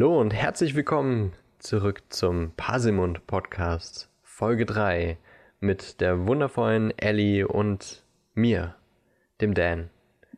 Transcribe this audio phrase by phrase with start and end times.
[0.00, 5.18] Hallo und herzlich willkommen zurück zum Pasimund Podcast, Folge 3
[5.60, 8.02] mit der wundervollen Ellie und
[8.32, 8.76] mir,
[9.42, 9.90] dem Dan.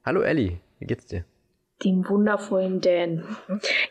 [0.04, 1.24] Hallo Ellie, wie geht's dir?
[1.84, 3.36] Dem wundervollen Dan.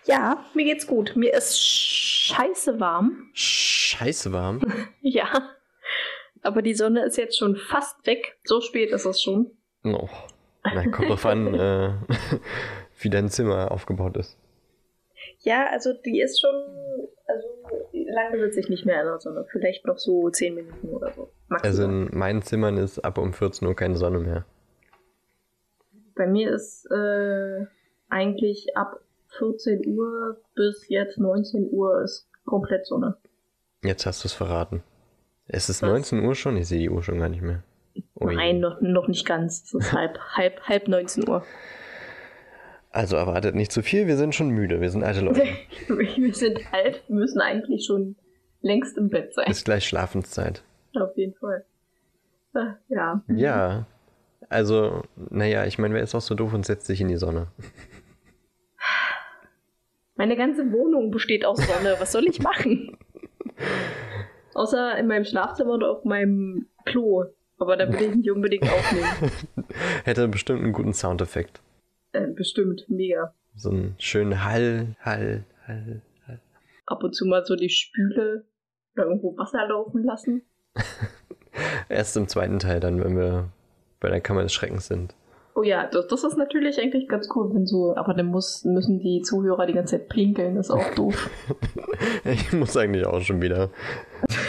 [0.04, 1.14] Ja, mir geht's gut.
[1.16, 3.30] Mir ist scheiße warm.
[3.32, 4.60] Scheiße warm?
[5.02, 5.54] ja.
[6.42, 8.38] Aber die Sonne ist jetzt schon fast weg.
[8.44, 9.52] So spät ist es schon.
[9.86, 10.10] Oh.
[10.66, 11.94] Na, kommt drauf an, äh,
[13.00, 14.38] wie dein Zimmer aufgebaut ist.
[15.44, 16.54] Ja, also die ist schon,
[17.28, 17.48] also
[17.94, 19.46] lange sitze ich nicht mehr in der Sonne.
[19.52, 21.32] Vielleicht noch so 10 Minuten oder so.
[21.48, 21.72] Maximal.
[21.72, 24.46] Also in meinen Zimmern ist ab um 14 Uhr keine Sonne mehr.
[26.16, 27.66] Bei mir ist äh,
[28.10, 29.00] eigentlich ab
[29.40, 33.18] 14 Uhr bis jetzt 19 Uhr ist komplett Sonne.
[33.84, 34.84] Jetzt hast du es verraten.
[35.48, 35.90] Es ist Was?
[35.90, 36.58] 19 Uhr schon?
[36.58, 37.64] Ich sehe die Uhr schon gar nicht mehr.
[38.20, 38.36] Ui.
[38.36, 39.64] Nein, noch, noch nicht ganz.
[39.64, 41.44] Es ist halb, halb, halb 19 Uhr.
[42.92, 45.44] Also erwartet nicht zu viel, wir sind schon müde, wir sind alte Leute.
[45.88, 48.18] wir sind alt, wir müssen eigentlich schon
[48.62, 49.50] längst im Bett sein.
[49.50, 50.64] Ist gleich Schlafenszeit.
[51.00, 51.66] Auf jeden Fall.
[52.54, 53.24] Ah, ja.
[53.28, 53.86] Ja.
[54.50, 57.48] Also, naja, ich meine, wer ist auch so doof und setzt sich in die Sonne?
[60.16, 61.96] Meine ganze Wohnung besteht aus Sonne.
[62.00, 62.98] Was soll ich machen?
[64.54, 67.24] Außer in meinem Schlafzimmer und auf meinem Klo.
[67.58, 69.32] Aber da will ich nicht unbedingt aufnehmen.
[70.04, 71.62] Hätte bestimmt einen guten Soundeffekt.
[72.14, 73.34] Äh, bestimmt, mega.
[73.56, 76.40] So einen schönen Hall, Hall, Hall, Hall.
[76.86, 78.46] Ab und zu mal so die Spüle
[78.96, 80.42] oder irgendwo Wasser laufen lassen.
[81.90, 83.50] Erst im zweiten Teil dann, wenn wir
[84.00, 85.16] bei der Kammer des Schreckens sind.
[85.54, 89.00] Oh ja, das, das ist natürlich eigentlich ganz cool, wenn so, aber dann muss, müssen
[89.00, 91.30] die Zuhörer die ganze Zeit pinkeln, ist auch doof.
[92.24, 93.70] ich muss eigentlich auch schon wieder.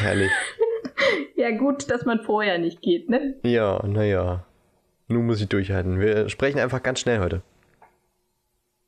[0.01, 0.31] Herrlich.
[1.37, 3.35] ja, gut, dass man vorher nicht geht, ne?
[3.43, 4.47] Ja, naja.
[5.09, 5.99] Nun muss ich durchhalten.
[5.99, 7.43] Wir sprechen einfach ganz schnell heute.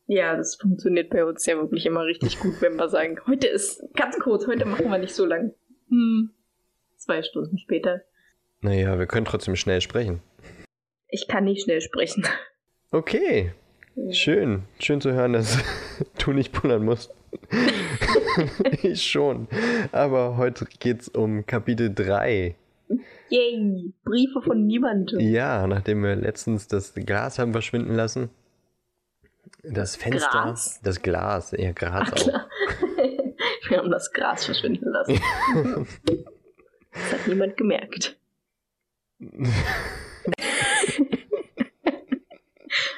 [0.07, 3.83] Ja, das funktioniert bei uns ja wirklich immer richtig gut, wenn wir sagen, heute ist
[3.95, 5.55] ganz kurz, heute machen wir nicht so lang.
[5.89, 6.31] Hm.
[6.97, 8.03] Zwei Stunden später.
[8.61, 10.21] Naja, wir können trotzdem schnell sprechen.
[11.09, 12.27] Ich kann nicht schnell sprechen.
[12.91, 13.53] Okay.
[14.11, 14.65] Schön.
[14.79, 15.59] Schön zu hören, dass
[16.19, 17.15] du nicht pullern musst.
[18.83, 19.49] ich schon.
[19.93, 22.55] Aber heute geht's um Kapitel 3.
[23.29, 25.21] Yay, Briefe von niemandem.
[25.21, 28.31] Ja, nachdem wir letztens das Glas haben verschwinden lassen.
[29.63, 30.31] Das Fenster.
[30.31, 30.81] Gras?
[30.83, 32.27] Das Glas, eher Gras Ach, auch.
[33.69, 35.21] wir haben das Gras verschwinden lassen.
[36.93, 38.19] das hat niemand gemerkt.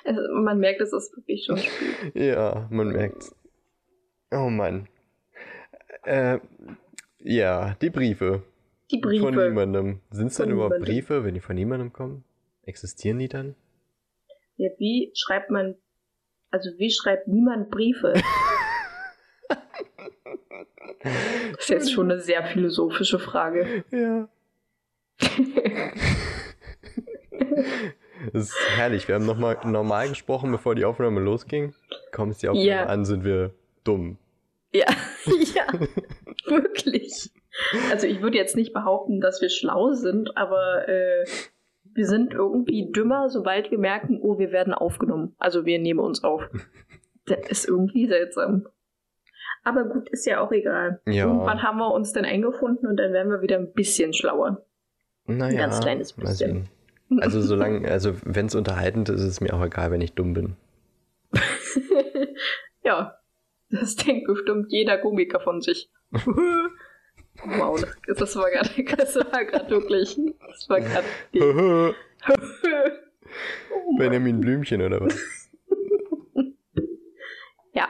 [0.04, 2.14] also, man merkt, es ist wirklich schon spät.
[2.14, 3.32] Ja, man merkt
[4.30, 4.88] Oh Mann.
[6.04, 6.38] Äh,
[7.20, 8.42] ja, die Briefe.
[8.90, 9.24] Die Briefe.
[9.24, 10.00] Von niemandem.
[10.10, 12.24] Sind es denn überhaupt Briefe, wenn die von niemandem kommen?
[12.62, 13.54] Existieren die dann?
[14.56, 15.76] Ja, wie schreibt man,
[16.56, 18.14] also wie schreibt niemand Briefe?
[21.00, 23.84] das ist jetzt schon eine sehr philosophische Frage.
[23.90, 24.28] Ja.
[28.32, 29.06] Das ist herrlich.
[29.08, 31.74] Wir haben nochmal normal gesprochen, bevor die Aufnahme losging.
[32.12, 32.86] Kommt es die Aufnahme ja.
[32.86, 33.52] an, sind wir
[33.84, 34.16] dumm.
[34.72, 34.86] Ja,
[35.54, 35.66] ja,
[36.46, 37.30] wirklich.
[37.90, 41.24] Also ich würde jetzt nicht behaupten, dass wir schlau sind, aber äh,
[41.96, 45.34] wir sind irgendwie dümmer, sobald wir merken, oh, wir werden aufgenommen.
[45.38, 46.42] Also wir nehmen uns auf.
[47.28, 48.68] Das ist irgendwie seltsam.
[49.64, 51.00] Aber gut, ist ja auch egal.
[51.06, 51.26] Ja.
[51.26, 54.64] Irgendwann haben wir uns dann eingefunden und dann werden wir wieder ein bisschen schlauer.
[55.26, 56.68] Naja, ein ganz kleines bisschen.
[57.18, 60.34] Also solange, also wenn es unterhaltend ist, ist es mir auch egal, wenn ich dumm
[60.34, 60.56] bin.
[62.84, 63.18] ja,
[63.70, 65.90] das denkt bestimmt jeder Komiker von sich.
[67.44, 71.06] wow, das war gerade, das war gerade wirklich, das war gerade.
[71.40, 71.94] oh
[73.98, 75.50] Benjamin Blümchen oder was?
[77.72, 77.88] ja,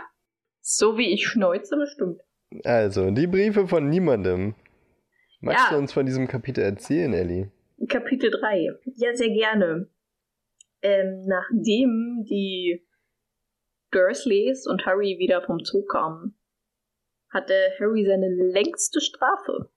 [0.61, 2.21] so wie ich schneuze bestimmt.
[2.65, 4.55] Also, die Briefe von niemandem.
[5.41, 5.73] Magst ja.
[5.73, 7.51] du uns von diesem Kapitel erzählen, Ellie?
[7.89, 8.71] Kapitel 3.
[8.97, 9.89] Ja, sehr gerne.
[10.83, 12.87] Ähm, nachdem die
[13.91, 16.36] Dursleys und Harry wieder vom Zoo kamen,
[17.31, 19.71] hatte Harry seine längste Strafe.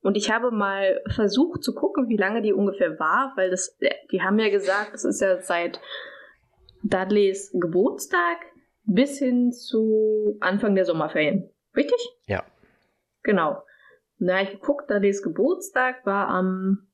[0.00, 3.78] Und ich habe mal versucht zu gucken, wie lange die ungefähr war, weil das,
[4.12, 5.80] die haben ja gesagt, es ist ja seit
[6.82, 8.38] Dudleys Geburtstag
[8.82, 11.48] bis hin zu Anfang der Sommerferien.
[11.74, 11.98] Richtig?
[12.26, 12.44] Ja.
[13.22, 13.62] Genau.
[14.18, 16.86] Na, ich geguckt, Dudleys Geburtstag war am.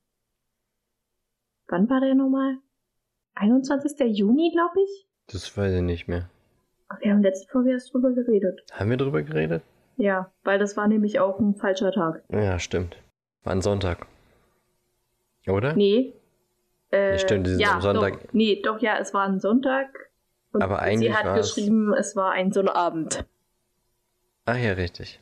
[1.67, 2.57] Wann war der nochmal?
[3.35, 3.99] 21.
[4.17, 5.07] Juni, glaube ich.
[5.27, 6.29] Das weiß ich nicht mehr.
[6.99, 8.61] Wir haben letzte Folge erst drüber geredet.
[8.73, 9.63] Haben wir drüber geredet?
[9.97, 12.23] Ja, weil das war nämlich auch ein falscher Tag.
[12.29, 12.97] Ja, stimmt.
[13.43, 14.05] War ein Sonntag.
[15.47, 15.73] Oder?
[15.73, 16.13] Nee.
[16.91, 18.21] Äh, nee, stimmt, die sind ja, am Sonntag.
[18.21, 19.87] Doch, nee, doch, ja, es war ein Sonntag.
[20.53, 23.25] Und Aber eigentlich sie hat geschrieben, es war ein Sonnabend.
[24.45, 25.21] Ach ja, richtig.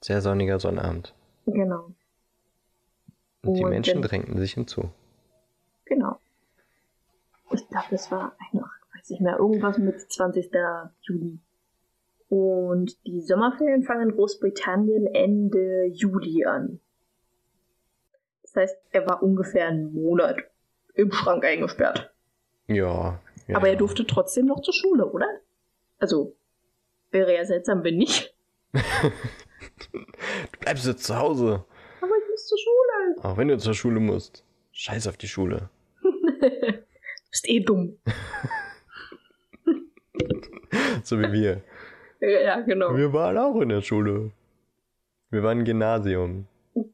[0.00, 1.14] Sehr sonniger Sonnabend.
[1.46, 1.90] Genau,
[3.42, 4.90] Und die Und Menschen drängten sich hinzu.
[5.84, 6.18] genau.
[7.52, 8.79] Ich glaube, es war, ein- ach,
[9.10, 10.50] weiß nicht mehr, irgendwas mit 20.
[11.02, 11.40] Juli.
[12.28, 16.80] Und die Sommerferien fangen in Großbritannien Ende Juli an.
[18.42, 20.36] Das heißt, er war ungefähr einen Monat
[20.94, 22.12] im Schrank eingesperrt.
[22.68, 23.20] Ja.
[23.48, 23.56] ja.
[23.56, 25.26] Aber er durfte trotzdem noch zur Schule, oder?
[25.98, 26.36] Also,
[27.10, 28.34] wäre ja seltsam, wenn nicht.
[29.92, 31.64] Du bleibst jetzt zu Hause.
[32.00, 33.24] Aber ich muss zur Schule.
[33.24, 34.44] Auch wenn du zur Schule musst.
[34.72, 35.68] Scheiß auf die Schule.
[36.02, 36.84] du
[37.30, 37.98] bist eh dumm.
[41.02, 41.62] So wie wir.
[42.20, 42.96] Ja, genau.
[42.96, 44.32] Wir waren auch in der Schule.
[45.30, 46.46] Wir waren im Gymnasium.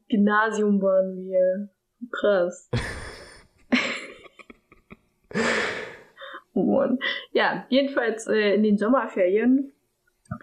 [0.09, 1.69] Gymnasium waren wir.
[2.11, 2.69] Krass.
[6.53, 6.99] oh Mann.
[7.31, 9.73] Ja, jedenfalls äh, in den Sommerferien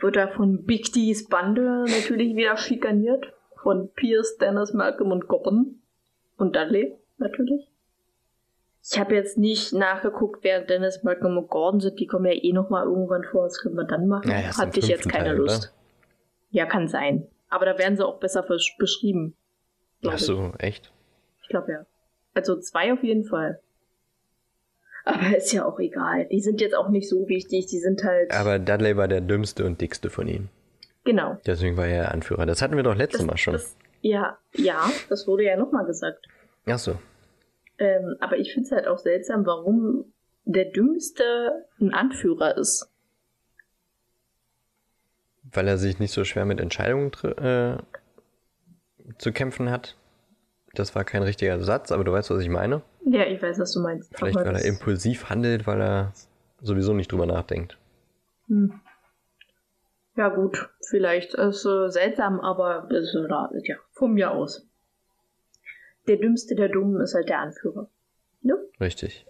[0.01, 3.33] wird er von Big D's Bande natürlich wieder schikaniert.
[3.63, 5.81] Von Pierce, Dennis, Malcolm und Gordon.
[6.37, 7.74] Und Dudley, natürlich.
[8.91, 11.99] Ich habe jetzt nicht nachgeguckt, wer Dennis, Malcolm und Gordon sind.
[11.99, 13.45] Die kommen ja eh nochmal irgendwann vor.
[13.45, 14.31] Was können wir dann machen?
[14.31, 15.73] Ja, erst im Hatte ich jetzt keine Teil, Lust.
[16.51, 17.27] Ja, kann sein.
[17.49, 18.45] Aber da werden sie auch besser
[18.79, 19.35] beschrieben.
[20.07, 20.93] Ach so, echt?
[21.43, 21.87] ich glaube ja.
[22.35, 23.61] Also zwei auf jeden Fall.
[25.07, 26.27] Aber ist ja auch egal.
[26.27, 27.67] Die sind jetzt auch nicht so wichtig.
[27.67, 28.33] Die sind halt.
[28.33, 30.51] Aber Dudley war der dümmste und dickste von ihnen.
[31.05, 31.39] genau.
[31.47, 32.45] Deswegen war er Anführer.
[32.47, 33.53] Das hatten wir doch letztes Das, Mal schon.
[33.55, 36.27] Das, ja, ja, das wurde ja nochmal gesagt.
[36.67, 36.99] Ach so.
[37.79, 40.13] Ähm, aber ich finde es halt auch seltsam, warum
[40.45, 42.91] der Dümmste ein Anführer ist.
[45.53, 47.77] Weil er sich nicht so schwer mit Entscheidungen äh,
[49.19, 49.97] zu kämpfen hat.
[50.75, 52.83] Das war kein richtiger Satz, aber du weißt, was ich meine.
[53.05, 54.13] Ja, ich weiß, was du meinst.
[54.17, 56.13] Vielleicht, weil er das- impulsiv handelt, weil er
[56.61, 57.79] sowieso nicht drüber nachdenkt.
[58.49, 58.81] Hm.
[60.17, 63.29] Ja, gut, vielleicht ist äh, seltsam, aber ist, äh,
[63.65, 64.67] ja, von mir aus.
[66.07, 67.89] Der Dümmste der Dummen ist halt der Anführer.
[68.43, 68.57] Ne?
[68.81, 69.27] Richtig.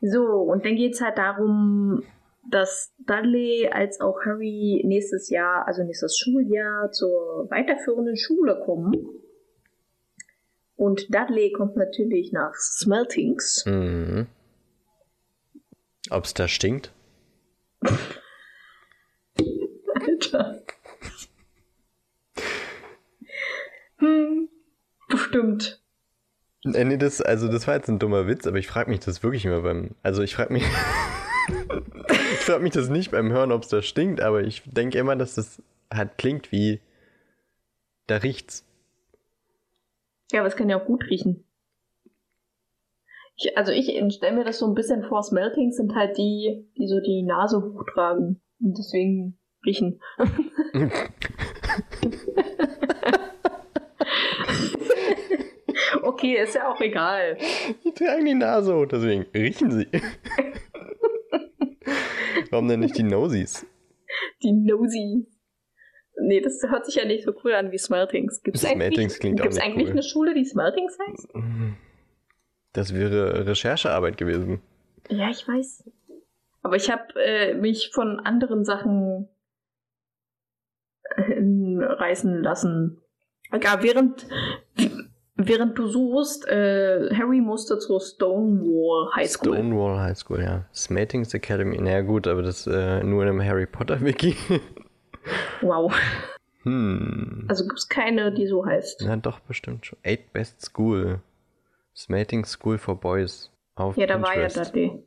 [0.00, 2.02] So, und dann geht's halt darum,
[2.48, 8.94] dass Dudley als auch Harry nächstes Jahr, also nächstes Schuljahr, zur weiterführenden Schule kommen.
[10.76, 13.64] Und Dudley kommt natürlich nach Smeltings.
[13.66, 14.26] Mhm.
[16.10, 16.92] Ob es da stinkt?
[19.94, 20.62] Alter.
[24.00, 24.39] Hm,
[25.10, 25.82] bestimmt.
[26.64, 29.22] Äh, nee, das, also das war jetzt ein dummer Witz, aber ich frage mich das
[29.22, 29.94] wirklich immer beim.
[30.02, 30.62] Also ich frage mich.
[32.32, 35.16] ich frage mich das nicht beim Hören, ob es da stinkt, aber ich denke immer,
[35.16, 35.62] dass das
[35.92, 36.80] halt klingt wie.
[38.06, 38.66] Da riecht's.
[40.32, 41.44] Ja, aber es kann ja auch gut riechen.
[43.36, 46.88] Ich, also ich stelle mir das so ein bisschen vor, Smeltings sind halt die, die
[46.88, 50.00] so die Nase hochtragen und deswegen riechen.
[56.02, 57.36] okay, ist ja auch egal.
[57.84, 59.86] Die tragen die Nase hoch, deswegen riechen sie.
[62.50, 63.66] Warum denn nicht die Nosies?
[64.42, 65.26] Die Nosy.
[66.22, 68.42] Nee, das hört sich ja nicht so cool an wie Smeltings.
[68.42, 69.92] Gibt's Smeltings eigentlich, klingt auch gibt's nicht eigentlich cool.
[69.92, 71.28] eine Schule, die Smeltings heißt?
[72.72, 74.60] Das wäre Recherchearbeit gewesen.
[75.08, 75.90] Ja, ich weiß.
[76.62, 79.28] Aber ich habe äh, mich von anderen Sachen
[81.16, 81.40] äh,
[81.82, 83.00] reißen lassen.
[83.52, 84.28] Ja, während,
[85.48, 89.54] während du suchst, äh, Harry musste zur Stonewall High School.
[89.56, 90.64] Stonewall High School, ja.
[90.74, 91.78] Smatings Academy.
[91.80, 94.36] Naja, gut, aber das äh, nur in einem Harry Potter Wiki.
[95.60, 95.94] Wow.
[96.62, 97.44] hm.
[97.48, 99.02] Also gibt's keine, die so heißt.
[99.04, 99.98] Na doch, bestimmt schon.
[100.02, 101.20] Eight Best School.
[101.94, 103.50] Smating School for Boys.
[103.74, 104.74] Auf Ja, da war ja Pinterest.
[104.74, 105.02] Dudley.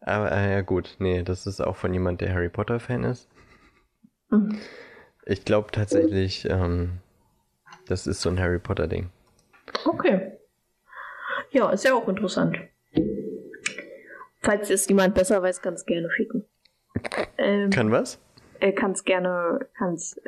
[0.00, 3.28] Aber äh, ja gut, nee, das ist auch von jemand, der Harry Potter Fan ist.
[4.30, 4.58] Mhm.
[5.24, 6.98] Ich glaube tatsächlich, ähm,
[7.86, 9.10] das ist so ein Harry Potter Ding.
[9.84, 10.32] Okay.
[11.50, 12.56] Ja, ist ja auch interessant.
[14.40, 16.44] Falls es jemand besser weiß, kann es gerne schicken.
[17.38, 18.18] Ähm, Kann was?
[18.60, 20.20] äh, kann's gerne, kann's,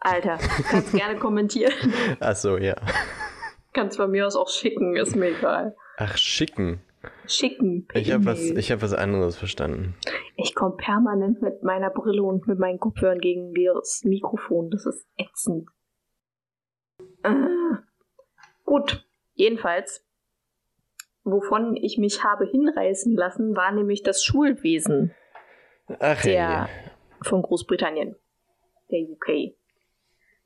[0.00, 0.38] Alter,
[0.70, 1.72] kann's gerne kommentieren.
[2.20, 2.76] Ach so, ja.
[3.72, 5.76] Kann's von mir aus auch schicken, ist mir egal.
[5.98, 6.80] Ach, schicken.
[7.26, 7.86] Schicken.
[7.94, 9.94] Ich habe was, ich hab was anderes verstanden.
[10.36, 14.70] ich komme permanent mit meiner Brille und mit meinen Kopfhörern gegen das Mikrofon.
[14.70, 15.68] Das ist ätzend.
[17.26, 17.82] Ah.
[18.64, 19.04] Gut,
[19.34, 20.04] jedenfalls,
[21.24, 25.14] wovon ich mich habe hinreißen lassen, war nämlich das Schulwesen.
[26.00, 26.68] Ach Der- ja.
[27.22, 28.16] von Großbritannien,
[28.90, 29.54] der UK.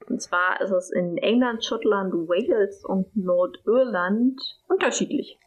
[0.09, 5.39] Und zwar ist es in England, Schottland, Wales und Nordirland unterschiedlich.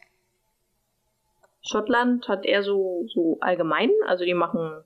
[1.62, 4.84] Schottland hat eher so, so allgemein, also die machen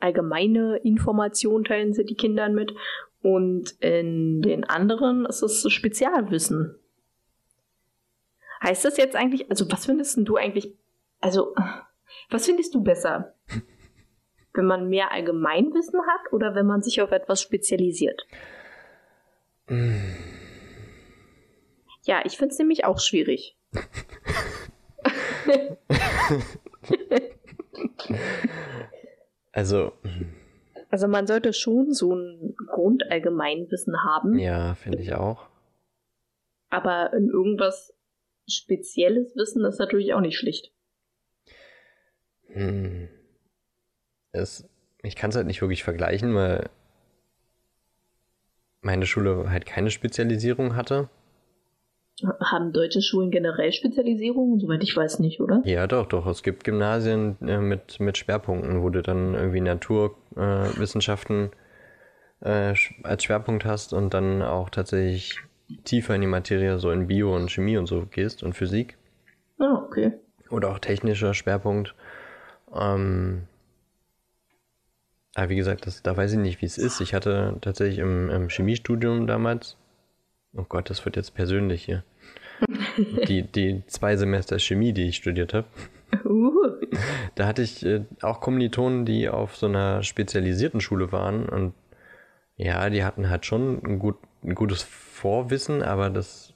[0.00, 2.72] allgemeine Informationen, teilen sie die Kindern mit.
[3.22, 6.76] Und in den anderen ist es Spezialwissen.
[8.62, 10.74] Heißt das jetzt eigentlich, also was findest du eigentlich,
[11.20, 11.54] also
[12.30, 13.34] was findest du besser?
[14.54, 18.26] wenn man mehr Allgemeinwissen hat oder wenn man sich auf etwas spezialisiert?
[22.04, 23.56] ja, ich finde es nämlich auch schwierig.
[29.52, 29.92] also.
[30.90, 34.38] Also man sollte schon so ein Grundallgemeinwissen haben.
[34.38, 35.48] Ja, finde ich auch.
[36.70, 37.94] Aber in irgendwas
[38.48, 40.72] spezielles Wissen ist natürlich auch nicht schlicht.
[42.46, 43.08] Hm.
[44.32, 44.68] Es,
[45.02, 46.70] ich kann es halt nicht wirklich vergleichen, weil
[48.80, 51.08] meine Schule halt keine Spezialisierung hatte.
[52.40, 54.58] Haben deutsche Schulen generell Spezialisierungen?
[54.58, 55.62] Soweit ich weiß nicht, oder?
[55.64, 56.26] Ja, doch, doch.
[56.26, 60.70] Es gibt Gymnasien äh, mit, mit Schwerpunkten, wo du dann irgendwie Naturwissenschaften äh,
[62.40, 65.38] äh, als Schwerpunkt hast und dann auch tatsächlich
[65.84, 68.96] tiefer in die Materie, so in Bio und Chemie und so gehst und Physik.
[69.58, 70.12] Ah, okay.
[70.50, 71.94] Oder auch technischer Schwerpunkt.
[72.74, 73.42] Ähm,
[75.34, 77.00] aber wie gesagt, das, da weiß ich nicht, wie es ist.
[77.00, 79.76] Ich hatte tatsächlich im, im Chemiestudium damals,
[80.54, 82.02] oh Gott, das wird jetzt persönlich hier,
[83.28, 85.66] die, die zwei Semester Chemie, die ich studiert habe.
[86.24, 86.77] Uh.
[87.34, 91.74] Da hatte ich äh, auch Kommilitonen, die auf so einer spezialisierten Schule waren und
[92.56, 96.54] ja, die hatten halt schon ein, gut, ein gutes Vorwissen, aber das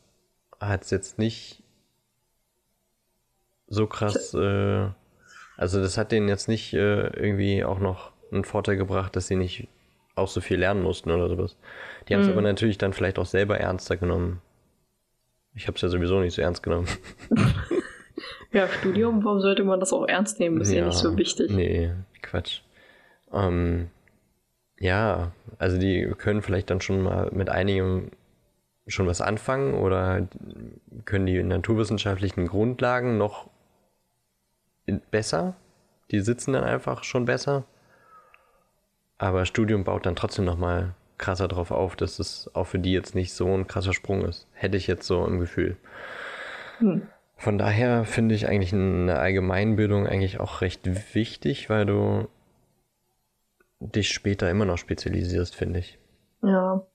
[0.60, 1.62] hat es jetzt nicht
[3.68, 4.88] so krass, äh,
[5.56, 9.36] also das hat denen jetzt nicht äh, irgendwie auch noch einen Vorteil gebracht, dass sie
[9.36, 9.68] nicht
[10.14, 11.56] auch so viel lernen mussten oder sowas.
[12.08, 12.34] Die haben es mhm.
[12.34, 14.42] aber natürlich dann vielleicht auch selber ernster genommen.
[15.54, 16.88] Ich habe es ja sowieso nicht so ernst genommen.
[18.52, 20.60] ja, Studium, warum sollte man das auch ernst nehmen?
[20.60, 21.50] Ist ja, ja nicht so wichtig.
[21.50, 22.60] Nee, Quatsch.
[23.32, 23.88] Ähm,
[24.78, 28.10] ja, also die können vielleicht dann schon mal mit einigem
[28.86, 30.26] schon was anfangen oder
[31.04, 33.48] können die naturwissenschaftlichen Grundlagen noch
[35.10, 35.54] besser.
[36.10, 37.64] Die sitzen dann einfach schon besser.
[39.18, 43.14] Aber Studium baut dann trotzdem nochmal krasser drauf auf, dass es auch für die jetzt
[43.14, 44.48] nicht so ein krasser Sprung ist.
[44.52, 45.76] Hätte ich jetzt so im Gefühl.
[46.78, 47.06] Hm.
[47.42, 52.28] Von daher finde ich eigentlich eine Allgemeinbildung eigentlich auch recht wichtig, weil du
[53.80, 55.98] dich später immer noch spezialisierst, finde ich.
[56.40, 56.86] Ja.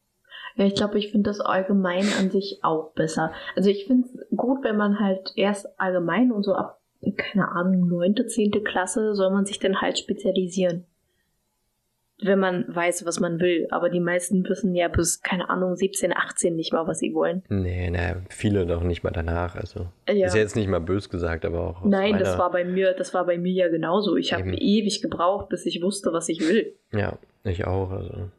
[0.56, 3.34] Ja, ich glaube, ich finde das allgemein an sich auch besser.
[3.58, 6.80] Also ich finde es gut, wenn man halt erst allgemein und so ab,
[7.18, 10.86] keine Ahnung, neunte, zehnte Klasse soll man sich dann halt spezialisieren
[12.20, 13.68] wenn man weiß, was man will.
[13.70, 17.44] Aber die meisten wissen ja bis, keine Ahnung, 17, 18 nicht mal, was sie wollen.
[17.50, 19.56] Nee, ne, viele doch nicht mal danach.
[19.56, 20.26] Also ja.
[20.26, 21.86] ist ja jetzt nicht mal bös gesagt, aber auch.
[21.86, 24.16] Nein, das war bei mir, das war bei mir ja genauso.
[24.16, 26.74] Ich habe ewig gebraucht, bis ich wusste, was ich will.
[26.92, 27.92] Ja, ich auch.
[27.92, 28.30] Also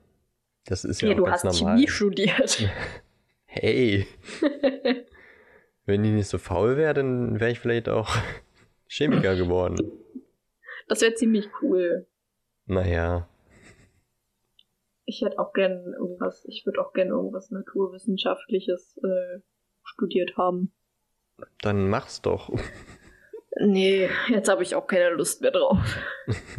[0.66, 1.76] das ist ja, ja auch du hast normal.
[1.76, 2.68] Chemie studiert.
[3.46, 4.06] hey.
[5.86, 8.14] Wenn ich nicht so faul wäre, dann wäre ich vielleicht auch
[8.88, 9.78] Chemiker geworden.
[10.86, 12.06] Das wäre ziemlich cool.
[12.66, 13.26] Naja,
[15.08, 19.40] ich hätte auch gern irgendwas, ich würde auch gern irgendwas Naturwissenschaftliches äh,
[19.82, 20.72] studiert haben.
[21.62, 22.50] Dann mach's doch.
[23.60, 25.78] Nee, jetzt habe ich auch keine Lust mehr drauf.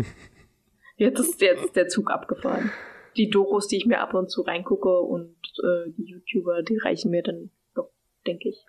[0.98, 2.72] jetzt ist jetzt der Zug abgefahren.
[3.16, 7.12] Die Dokus, die ich mir ab und zu reingucke und äh, die YouTuber, die reichen
[7.12, 7.90] mir dann doch,
[8.28, 8.66] denke ich.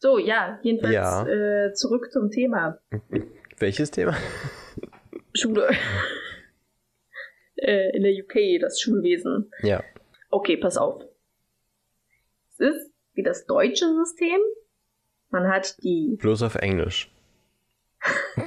[0.00, 1.24] So, ja, jedenfalls ja.
[1.24, 2.80] Äh, zurück zum Thema.
[3.58, 4.16] Welches Thema?
[5.32, 5.70] Schule
[7.62, 9.50] äh, in der UK, das Schulwesen.
[9.62, 9.82] Ja.
[10.30, 11.02] Okay, pass auf.
[12.50, 14.38] Es ist wie das deutsche System.
[15.30, 16.16] Man hat die.
[16.20, 17.10] Bloß auf Englisch.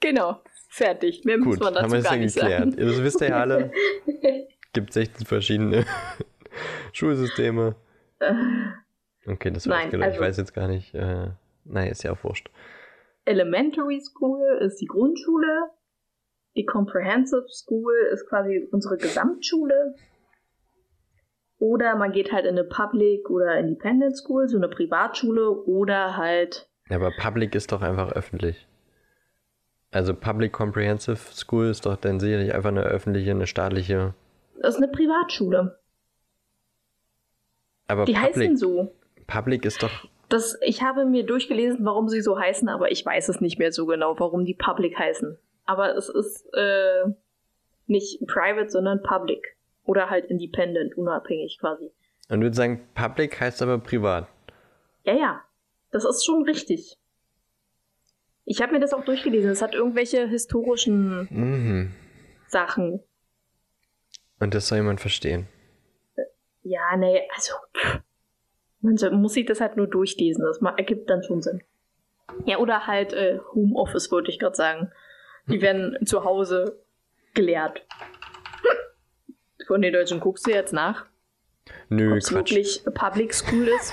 [0.00, 1.24] genau, fertig.
[1.24, 2.72] Mehr Gut, muss man dazu haben wir gar nicht geklärt.
[2.72, 2.76] Sagen.
[2.76, 3.72] Das wisst ihr ja alle.
[4.72, 5.84] Gibt 16 verschiedene
[6.92, 7.76] Schulsysteme.
[8.20, 8.34] Äh.
[9.26, 10.94] Okay, das war also, Ich weiß jetzt gar nicht.
[10.94, 11.28] Äh,
[11.64, 12.50] nein, ist ja auch wurscht.
[13.26, 15.70] Elementary School ist die Grundschule.
[16.58, 19.94] Die Comprehensive School ist quasi unsere Gesamtschule.
[21.60, 26.68] Oder man geht halt in eine Public oder Independent School, so eine Privatschule, oder halt.
[26.90, 28.66] Ja, aber Public ist doch einfach öffentlich.
[29.92, 34.14] Also Public Comprehensive School ist doch dann sicherlich einfach eine öffentliche, eine staatliche.
[34.60, 35.78] Das ist eine Privatschule.
[37.86, 38.92] Aber die Public, heißen so.
[39.28, 40.08] Public ist doch.
[40.28, 43.70] Das, ich habe mir durchgelesen, warum sie so heißen, aber ich weiß es nicht mehr
[43.70, 47.04] so genau, warum die Public heißen aber es ist äh,
[47.86, 49.56] nicht private, sondern public.
[49.84, 51.90] Oder halt independent, unabhängig quasi.
[52.28, 54.26] Und du würdest sagen, public heißt aber privat.
[55.04, 55.40] Ja, ja.
[55.90, 56.98] Das ist schon richtig.
[58.44, 59.50] Ich habe mir das auch durchgelesen.
[59.50, 61.94] Es hat irgendwelche historischen Mhm.
[62.46, 63.02] Sachen.
[64.40, 65.48] Und das soll jemand verstehen.
[66.62, 67.54] Ja, nee, also
[68.80, 70.44] man soll, muss sich das halt nur durchlesen.
[70.44, 71.62] Das ergibt dann schon Sinn.
[72.44, 74.92] Ja, oder halt äh, Homeoffice, wollte ich gerade sagen.
[75.48, 76.80] Die werden zu Hause
[77.34, 77.86] gelehrt.
[79.66, 81.06] Von den Deutschen guckst du jetzt nach,
[81.88, 82.50] Nö, ob es Quatsch.
[82.50, 83.92] wirklich Public School ist.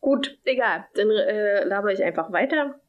[0.00, 0.86] Gut, egal.
[0.94, 2.80] Dann äh, laber ich einfach weiter.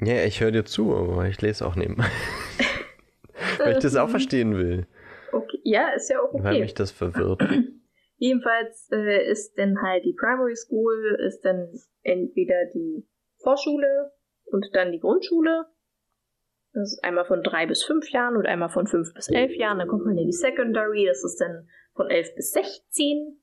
[0.00, 2.04] Ja, ich höre dir zu, aber ich lese auch nebenbei.
[3.58, 4.86] Weil ich das auch verstehen will.
[5.32, 5.58] Okay.
[5.64, 6.60] Ja, ist ja auch Weil okay.
[6.60, 7.42] mich das verwirrt.
[8.16, 11.68] Jedenfalls äh, ist dann halt die Primary School, ist dann
[12.02, 13.06] entweder die
[13.42, 14.12] Vorschule
[14.46, 15.66] und dann die Grundschule.
[16.72, 19.78] Das ist einmal von drei bis fünf Jahren und einmal von fünf bis elf Jahren.
[19.78, 23.40] Dann kommt man in die Secondary, das ist dann von elf bis sechzehn.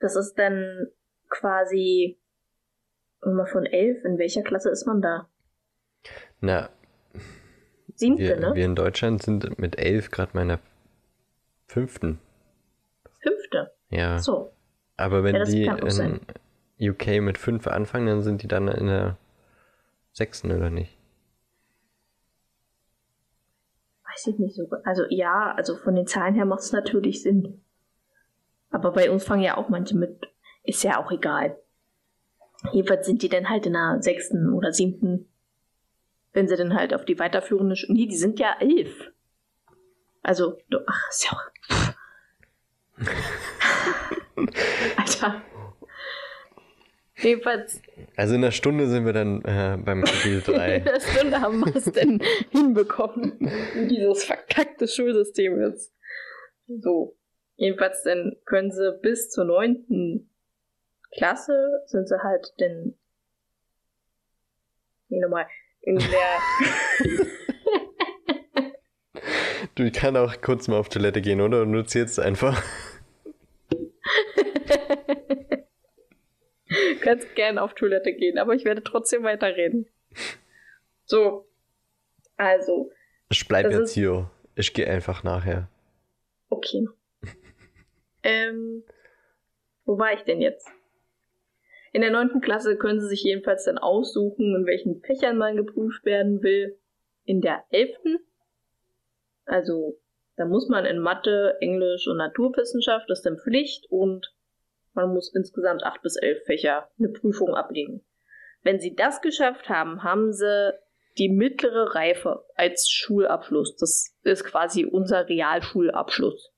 [0.00, 0.88] Das ist dann
[1.30, 2.18] quasi
[3.24, 4.04] immer von elf.
[4.04, 5.28] In welcher Klasse ist man da?
[6.40, 6.70] Na,
[7.94, 8.54] Siebte, wir, ne?
[8.54, 10.58] wir in Deutschland sind mit elf gerade meiner
[11.66, 12.18] fünften.
[13.20, 13.72] Fünfte.
[13.90, 14.18] Ja.
[14.18, 14.52] So.
[14.96, 16.20] Aber wenn Ja, die in sein.
[16.80, 19.18] UK mit fünf anfangen, dann sind die dann in der
[20.12, 20.98] sechsten oder nicht?
[24.12, 24.68] Weiß ich nicht so.
[24.84, 27.62] Also ja, also von den Zahlen her macht es natürlich Sinn.
[28.70, 30.20] Aber bei uns fangen ja auch manche mit.
[30.64, 31.56] Ist ja auch egal.
[32.72, 35.28] Jedenfalls sind die dann halt in der sechsten oder siebten.
[36.32, 37.94] Wenn sie dann halt auf die weiterführende Schule.
[37.94, 39.10] Nee, die sind ja elf.
[40.22, 41.42] Also, du- ach, ist ja auch.
[44.96, 45.42] Alter.
[47.22, 47.80] Jedenfalls
[48.16, 50.78] Also in einer Stunde sind wir dann äh, beim Kapitel in 3.
[50.80, 52.20] der Stunde haben wir es denn
[52.50, 53.38] hinbekommen.
[53.88, 55.94] Dieses verkackte Schulsystem jetzt.
[56.66, 57.16] So.
[57.56, 60.30] Jedenfalls dann können sie bis zur neunten
[61.16, 62.98] Klasse sind sie halt denn.
[65.08, 65.46] Nee, nochmal.
[65.82, 66.08] In der.
[69.74, 71.62] Du ich kann auch kurz mal auf Toilette gehen, oder?
[71.62, 72.62] Und du zählst einfach.
[77.00, 79.86] kannst gern auf Toilette gehen, aber ich werde trotzdem weiterreden.
[81.04, 81.46] So.
[82.36, 82.90] Also,
[83.30, 84.30] Ich bleib jetzt ist- hier.
[84.54, 85.68] Ich gehe einfach nachher.
[86.50, 86.86] Okay.
[88.22, 88.84] ähm,
[89.84, 90.68] wo war ich denn jetzt?
[91.92, 96.04] In der neunten Klasse können Sie sich jedenfalls dann aussuchen, in welchen Fächern man geprüft
[96.04, 96.78] werden will.
[97.24, 98.18] In der elften,
[99.44, 99.98] also
[100.36, 104.34] da muss man in Mathe, Englisch und Naturwissenschaft, das ist dann Pflicht und
[104.94, 108.04] man muss insgesamt acht bis elf Fächer eine Prüfung ablegen.
[108.62, 110.72] Wenn Sie das geschafft haben, haben Sie
[111.18, 113.76] die mittlere Reife als Schulabschluss.
[113.76, 116.52] Das ist quasi unser Realschulabschluss.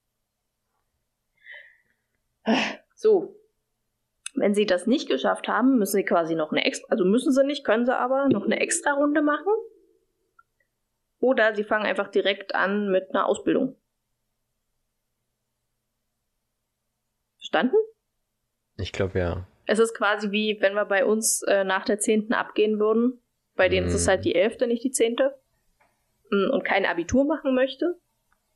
[2.95, 3.41] So.
[4.37, 7.45] Wenn Sie das nicht geschafft haben, müssen Sie quasi noch eine extra, also müssen Sie
[7.45, 9.53] nicht, können Sie aber noch eine extra Runde machen.
[11.21, 13.77] Oder Sie fangen einfach direkt an mit einer Ausbildung.
[17.37, 17.77] Verstanden?
[18.77, 19.47] Ich glaube ja.
[19.67, 22.33] Es ist quasi wie, wenn wir bei uns äh, nach der 10.
[22.33, 23.21] abgehen würden.
[23.57, 24.11] Bei denen ist es Mhm.
[24.11, 25.17] halt die 11., nicht die 10.
[26.31, 27.99] mm, Und kein Abitur machen möchte,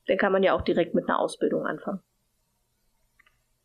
[0.07, 2.01] dann kann man ja auch direkt mit einer Ausbildung anfangen.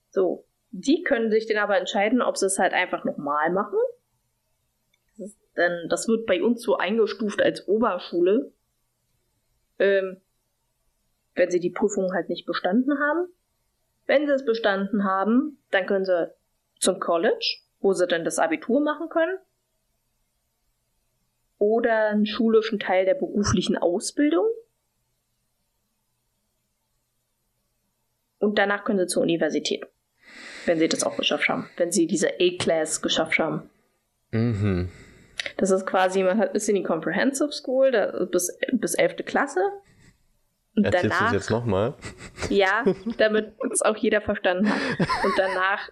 [0.09, 0.45] So.
[0.75, 3.77] Die können sich dann aber entscheiden, ob sie es halt einfach nochmal machen.
[5.09, 8.51] Das, ist dann, das wird bei uns so eingestuft als Oberschule.
[9.77, 10.21] Ähm,
[11.35, 13.27] wenn sie die Prüfung halt nicht bestanden haben.
[14.05, 16.33] Wenn sie es bestanden haben, dann können sie
[16.83, 19.37] zum College, wo sie dann das Abitur machen können.
[21.57, 24.45] Oder einen schulischen Teil der beruflichen Ausbildung.
[28.39, 29.85] Und danach können sie zur Universität.
[30.65, 31.69] Wenn sie das auch geschafft haben.
[31.77, 33.69] Wenn sie diese A-Class geschafft haben.
[34.31, 34.89] Mhm.
[35.57, 39.25] Das ist quasi, man hat, ist in die Comprehensive School, da, bis, bis 11.
[39.25, 39.61] Klasse.
[40.75, 41.93] Und Erzählst du es danach, jetzt nochmal?
[42.49, 42.83] ja,
[43.17, 44.79] damit es auch jeder verstanden hat.
[45.23, 45.89] Und danach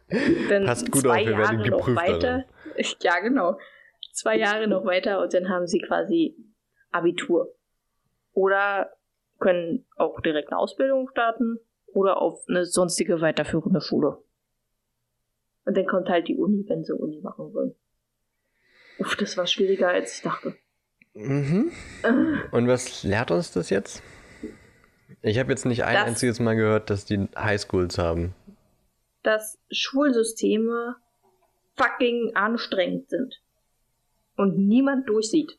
[0.50, 2.46] dann Passt gut zwei auf, wir werden Jahre noch weiter.
[3.02, 3.60] Ja, genau.
[4.13, 6.38] Zwei Jahre noch weiter und dann haben sie quasi
[6.91, 7.54] Abitur.
[8.32, 8.94] Oder
[9.39, 14.24] können auch direkt eine Ausbildung starten oder auf eine sonstige weiterführende Schule.
[15.65, 17.76] Und dann kommt halt die Uni, wenn sie Uni machen wollen.
[19.00, 20.56] Uff, das war schwieriger, als ich dachte.
[21.13, 21.72] Mhm.
[22.04, 24.02] Äh, Und was lehrt uns das jetzt?
[25.21, 28.34] Ich habe jetzt nicht ein Das- einziges Mal gehört, dass die Highschools haben.
[29.23, 30.95] Dass Schulsysteme
[31.75, 33.41] fucking anstrengend sind.
[34.36, 35.57] Und niemand durchsieht.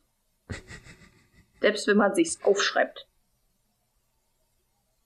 [1.61, 3.07] Selbst wenn man sich's aufschreibt.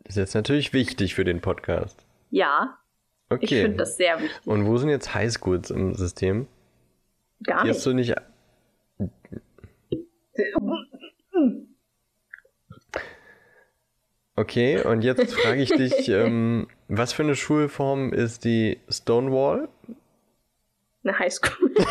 [0.04, 2.04] Das ist jetzt natürlich wichtig für den Podcast.
[2.32, 2.78] Ja,
[3.30, 3.62] ich Okay.
[3.64, 4.48] finde das sehr wichtig.
[4.48, 6.48] Und wo sind jetzt Highschools im System?
[7.44, 7.76] Gar nicht.
[7.76, 8.16] hast du nicht
[14.40, 19.68] Okay, und jetzt frage ich dich, ähm, was für eine Schulform ist die Stonewall?
[21.04, 21.74] Eine Highschool.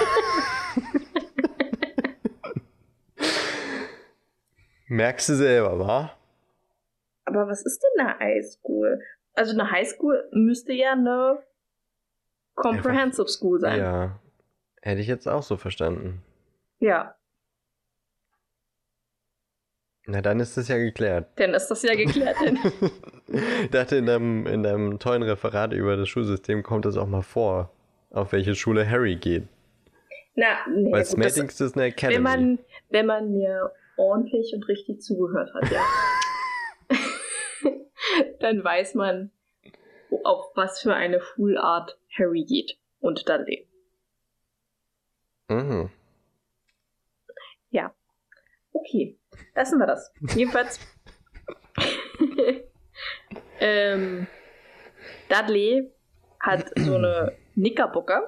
[4.86, 6.12] Merkst du selber, wa?
[7.24, 9.00] Aber was ist denn eine Highschool?
[9.34, 11.42] Also eine Highschool müsste ja eine
[12.54, 13.80] Comprehensive School sein.
[13.80, 14.20] Ja.
[14.82, 16.22] Hätte ich jetzt auch so verstanden.
[16.78, 17.15] Ja,
[20.06, 21.28] Na, dann ist das ja geklärt.
[21.36, 22.36] dann ist das ja geklärt.
[23.62, 27.22] ich dachte, in deinem, in deinem tollen Referat über das Schulsystem kommt es auch mal
[27.22, 27.70] vor,
[28.10, 29.44] auf welche Schule Harry geht.
[30.34, 32.16] Na, nee, Weil das, Smatings ist eine Academy.
[32.16, 32.58] wenn man,
[32.90, 35.82] wenn man mir ordentlich und richtig zugehört hat, ja.
[38.40, 39.30] dann weiß man,
[40.24, 43.66] auf was für eine Schulart Harry geht und Dudley.
[45.48, 45.90] mhm.
[48.86, 49.15] Okay,
[49.56, 50.12] lassen wir das.
[50.34, 50.78] Jedenfalls.
[53.60, 54.26] ähm,
[55.28, 55.90] Dudley
[56.40, 58.22] hat so eine Knickerbocker,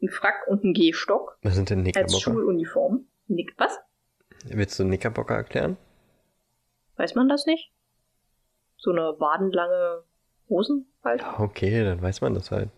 [0.00, 2.20] einen Frack und einen Gehstock Was sind denn als Knickerbocker?
[2.20, 3.06] Schuluniform.
[3.26, 3.78] Nick was?
[4.44, 5.76] Willst du Knickerbocker erklären?
[6.96, 7.72] Weiß man das nicht?
[8.76, 10.04] So eine wadenlange
[10.48, 11.22] Hosen halt.
[11.38, 12.70] Okay, dann weiß man das halt.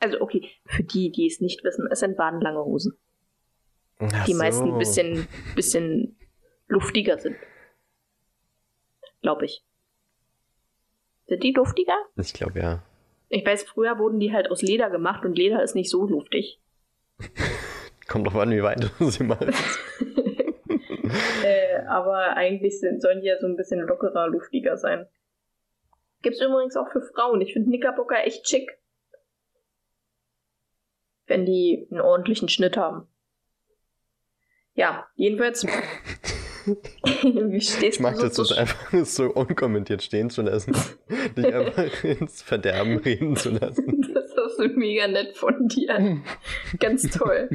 [0.00, 2.96] Also okay, für die, die es nicht wissen, es sind wadenlange Hosen.
[3.98, 4.72] Ach die meisten so.
[4.72, 6.16] ein bisschen, bisschen
[6.72, 7.36] luftiger sind.
[9.20, 9.64] Glaube ich.
[11.26, 11.96] Sind die luftiger?
[12.16, 12.82] Ich glaube ja.
[13.28, 16.60] Ich weiß, früher wurden die halt aus Leder gemacht und Leder ist nicht so luftig.
[18.08, 19.80] Kommt drauf an, wie weit du sie machst.
[21.44, 25.06] äh, aber eigentlich sind, sollen die ja so ein bisschen lockerer, luftiger sein.
[26.20, 27.40] Gibt's übrigens auch für Frauen.
[27.40, 28.78] Ich finde Knickerbocker echt schick.
[31.26, 33.06] Wenn die einen ordentlichen Schnitt haben.
[34.74, 35.66] Ja, jedenfalls.
[36.64, 40.74] Wie stehst Ich mag du das, so einfach so unkommentiert stehen zu lassen.
[41.36, 44.02] Dich einfach ins Verderben reden zu lassen.
[44.14, 46.22] Das ist mega nett von dir.
[46.78, 47.48] Ganz toll.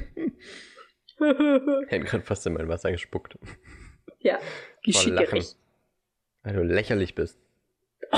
[1.19, 3.37] Ich hätte gerade fast in mein Wasser gespuckt.
[4.19, 4.39] ja,
[4.91, 5.43] Vor Lachen.
[6.43, 7.37] Weil du lächerlich bist.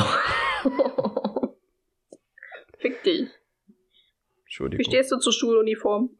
[2.77, 3.27] Fick dich.
[3.27, 3.73] Wie
[4.43, 4.85] Entschuldigung.
[4.85, 6.09] stehst du zur Schuluniform?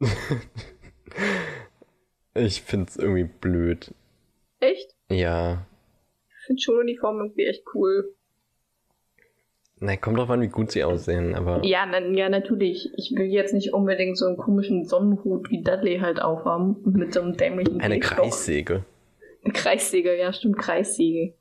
[2.34, 3.92] Ich find's irgendwie blöd.
[4.60, 4.94] Echt?
[5.10, 5.66] Ja.
[6.40, 8.14] Ich finde Schuluniform irgendwie echt cool.
[9.82, 11.64] Na, kommt drauf an, wie gut sie aussehen, aber.
[11.64, 12.90] Ja, na, ja, natürlich.
[12.96, 16.76] Ich will jetzt nicht unbedingt so einen komischen Sonnenhut wie Dudley halt aufhaben.
[16.84, 18.18] Mit so einem dämlichen Eine Gehstock.
[18.18, 18.84] Kreissäge.
[19.42, 21.32] Eine Kreissäge, ja, stimmt, Kreissäge.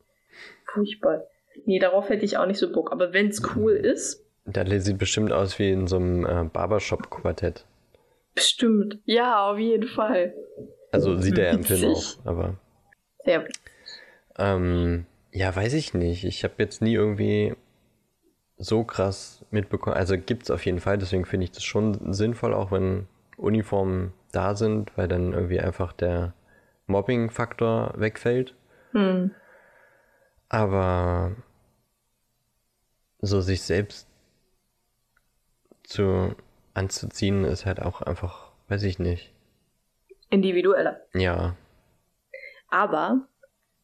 [0.74, 1.24] Furchtbar.
[1.66, 2.94] Nee, darauf hätte ich auch nicht so Bock.
[2.94, 7.66] Aber wenn's cool ist, Dudley sieht bestimmt aus wie in so einem äh, Barbershop-Quartett.
[8.36, 9.00] bestimmt.
[9.04, 10.34] Ja, auf jeden Fall.
[10.92, 12.56] Also sieht er ja im Film auch, aber.
[13.26, 13.46] Sehr
[14.38, 16.24] Ähm, ja, weiß ich nicht.
[16.24, 17.56] Ich habe jetzt nie irgendwie
[18.58, 19.96] so krass mitbekommen.
[19.96, 24.56] Also gibt's auf jeden Fall, deswegen finde ich das schon sinnvoll, auch wenn Uniformen da
[24.56, 26.34] sind, weil dann irgendwie einfach der
[26.88, 28.56] Mobbing-Faktor wegfällt.
[28.92, 29.32] hm.
[30.50, 31.36] Aber
[33.22, 34.08] so sich selbst
[35.84, 36.36] zu
[36.74, 39.34] anzuziehen ist halt auch einfach, weiß ich nicht.
[40.30, 41.02] individueller.
[41.14, 41.56] Ja,
[42.70, 43.28] Aber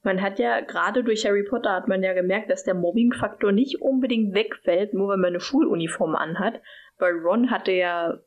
[0.04, 3.82] man hat ja gerade durch Harry Potter hat man ja gemerkt, dass der Mobbing-Faktor nicht
[3.82, 6.62] unbedingt wegfällt, nur wenn man eine Schuluniform anhat.
[6.98, 8.19] Weil Ron hatte ja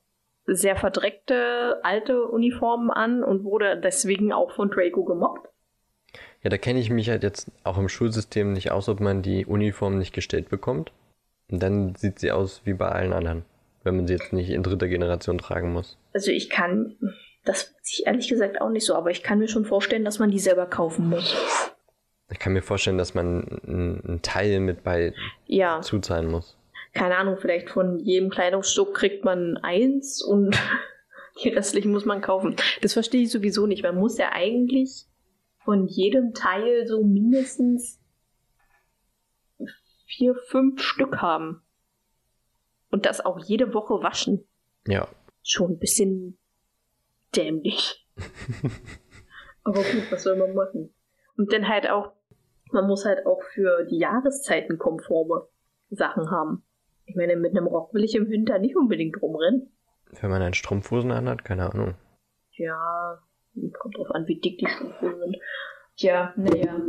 [0.47, 5.49] sehr verdreckte alte Uniformen an und wurde deswegen auch von Draco gemobbt.
[6.43, 9.45] Ja, da kenne ich mich halt jetzt auch im Schulsystem nicht aus, ob man die
[9.45, 10.93] Uniform nicht gestellt bekommt.
[11.51, 13.45] Und dann sieht sie aus wie bei allen anderen,
[13.83, 15.99] wenn man sie jetzt nicht in dritter Generation tragen muss.
[16.13, 16.97] Also ich kann,
[17.49, 20.19] das weiß ich ehrlich gesagt auch nicht so, aber ich kann mir schon vorstellen, dass
[20.19, 21.35] man die selber kaufen muss.
[22.31, 25.15] Ich kann mir vorstellen, dass man einen Teil mit bei
[25.47, 26.57] Ja, zuzahlen muss.
[26.93, 30.57] keine Ahnung, vielleicht von jedem Kleidungsstück kriegt man eins und
[31.43, 32.57] die restlichen muss man kaufen.
[32.83, 33.83] Das verstehe ich sowieso nicht.
[33.83, 35.07] Man muss ja eigentlich
[35.65, 37.99] von jedem Teil so mindestens
[40.07, 41.63] vier, fünf Stück haben.
[42.91, 44.47] Und das auch jede Woche waschen.
[44.87, 45.09] Ja,
[45.43, 46.39] Schon ein bisschen
[47.37, 48.07] dämlich.
[49.65, 50.95] Aber gut, was soll man machen?
[51.37, 52.13] Und dann halt auch,
[52.73, 55.47] man muss halt auch für die Jahreszeiten konforme
[55.91, 56.65] Sachen haben.
[57.05, 59.73] Ich meine, mit einem Rock will ich im Winter nicht unbedingt rumrennen.
[60.21, 61.95] wenn man einen Strumpfhosen anhat, keine Ahnung.
[62.53, 63.19] Ja,
[63.79, 65.37] kommt drauf an, wie dick die Strumpfhosen sind.
[65.97, 66.81] Ja, naja.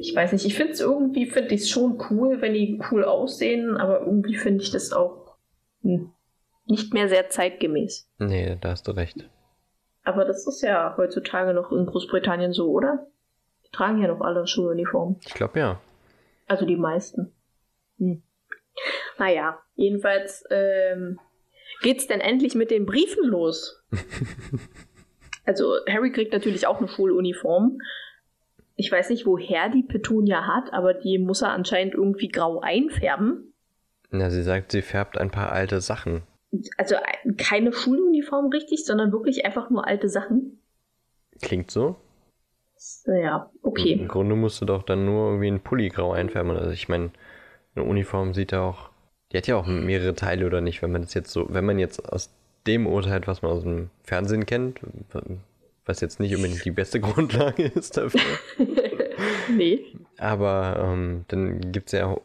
[0.00, 3.04] Ich weiß nicht, ich finde es irgendwie, finde ich es schon cool, wenn die cool
[3.04, 5.36] aussehen, aber irgendwie finde ich das auch
[5.82, 6.12] hm,
[6.66, 8.10] nicht mehr sehr zeitgemäß.
[8.18, 9.28] Nee, da hast du recht.
[10.04, 13.06] Aber das ist ja heutzutage noch in Großbritannien so, oder?
[13.66, 15.16] Die tragen ja noch alle Schuluniformen.
[15.26, 15.80] Ich glaube ja.
[16.46, 17.32] Also die meisten.
[17.98, 18.22] Hm.
[19.18, 21.18] Naja, jedenfalls ähm,
[21.80, 23.82] geht's denn endlich mit den Briefen los.
[25.46, 27.78] also Harry kriegt natürlich auch eine Schuluniform.
[28.76, 33.54] Ich weiß nicht, woher die Petunia hat, aber die muss er anscheinend irgendwie grau einfärben.
[34.10, 36.24] Na, sie sagt, sie färbt ein paar alte Sachen.
[36.76, 40.60] Also äh, keine Schuluniform richtig, sondern wirklich einfach nur alte Sachen.
[41.40, 41.96] Klingt so.
[43.06, 43.92] Ja, okay.
[43.92, 46.50] Im Grunde musst du doch dann nur irgendwie einen Pulli grau einfärben.
[46.56, 47.10] Also ich meine,
[47.74, 48.90] eine Uniform sieht ja auch.
[49.32, 51.78] Die hat ja auch mehrere Teile oder nicht, wenn man das jetzt so, wenn man
[51.78, 52.30] jetzt aus
[52.66, 54.80] dem urteilt, was man aus dem Fernsehen kennt,
[55.84, 58.20] was jetzt nicht unbedingt die beste Grundlage ist dafür.
[59.56, 59.80] nee.
[60.18, 62.20] Aber ähm, dann gibt es ja auch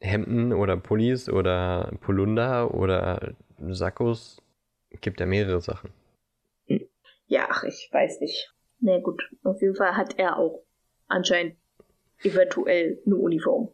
[0.00, 3.34] Hemden oder Pullis oder Polunder oder
[3.68, 4.42] Sakkos.
[5.00, 5.90] Gibt ja mehrere Sachen.
[7.26, 8.52] Ja, ach, ich weiß nicht.
[8.80, 10.64] Na nee, gut, auf jeden Fall hat er auch
[11.06, 11.54] anscheinend
[12.22, 13.68] eventuell eine Uniform.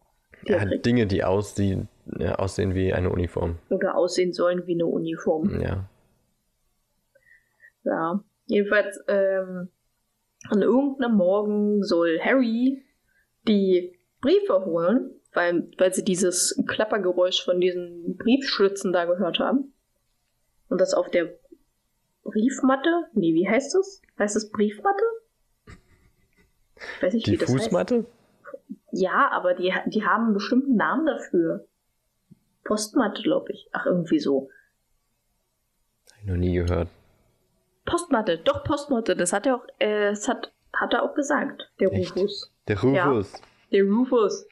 [0.45, 0.85] Er hat kriegt.
[0.85, 3.59] Dinge, die aussehen, ja, aussehen wie eine Uniform.
[3.71, 5.59] Oder aussehen sollen wie eine Uniform.
[5.61, 5.89] Ja.
[7.85, 8.25] Ja.
[8.45, 9.71] Jedenfalls, ähm,
[10.51, 12.85] an irgendeinem Morgen soll Harry
[13.49, 19.75] die Briefe holen, weil, weil sie dieses Klappergeräusch von diesen Briefschlitzen da gehört haben.
[20.69, 21.35] Und das auf der
[22.25, 23.07] Briefmatte?
[23.13, 24.03] Nee, wie heißt das?
[24.19, 25.05] Heißt das Briefmatte?
[25.67, 27.99] Ich weiß nicht, die wie das Fußmatte?
[27.99, 28.07] Heißt.
[28.93, 31.67] Ja, aber die, die haben einen bestimmten Namen dafür.
[32.65, 33.69] Postmatte, glaube ich.
[33.73, 34.49] Ach, irgendwie so.
[36.11, 36.89] Hab ich noch nie gehört.
[37.85, 39.15] Postmatte, doch Postmatte.
[39.15, 42.17] Das hat er auch, äh, das hat, hat er auch gesagt, der Echt?
[42.17, 42.53] Rufus.
[42.67, 43.33] Der Rufus.
[43.33, 43.39] Ja,
[43.73, 44.47] der Rufus.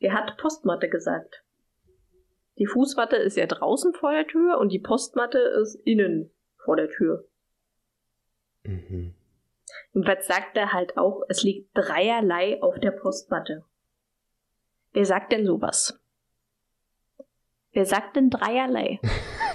[0.00, 1.42] Der hat Postmatte gesagt.
[2.58, 6.30] Die Fußmatte ist ja draußen vor der Tür und die Postmatte ist innen
[6.64, 7.26] vor der Tür.
[8.64, 9.14] Mhm.
[9.92, 13.64] Jedenfalls sagt er halt auch, es liegt dreierlei auf der Postmatte.
[14.92, 16.00] Wer sagt denn sowas?
[17.72, 19.00] Wer sagt denn dreierlei?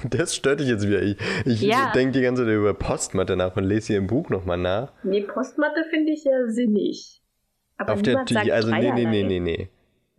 [0.10, 1.04] Das stört dich jetzt wieder.
[1.04, 1.92] Ich, ich ja.
[1.92, 4.92] denke die ganze Zeit über Postmatte nach und lese hier im Buch nochmal nach.
[5.04, 7.22] Nee, Postmatte finde ich ja sinnig.
[7.78, 9.70] Aber Auf der Tür, also nee, nee, nee, nee, nee.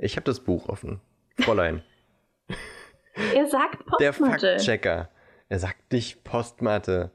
[0.02, 1.00] Ich habe das Buch offen.
[1.38, 1.84] Fräulein.
[3.34, 3.98] er sagt Postmatte.
[4.00, 5.08] Der Faktchecker.
[5.48, 7.12] Er sagt nicht Postmatte.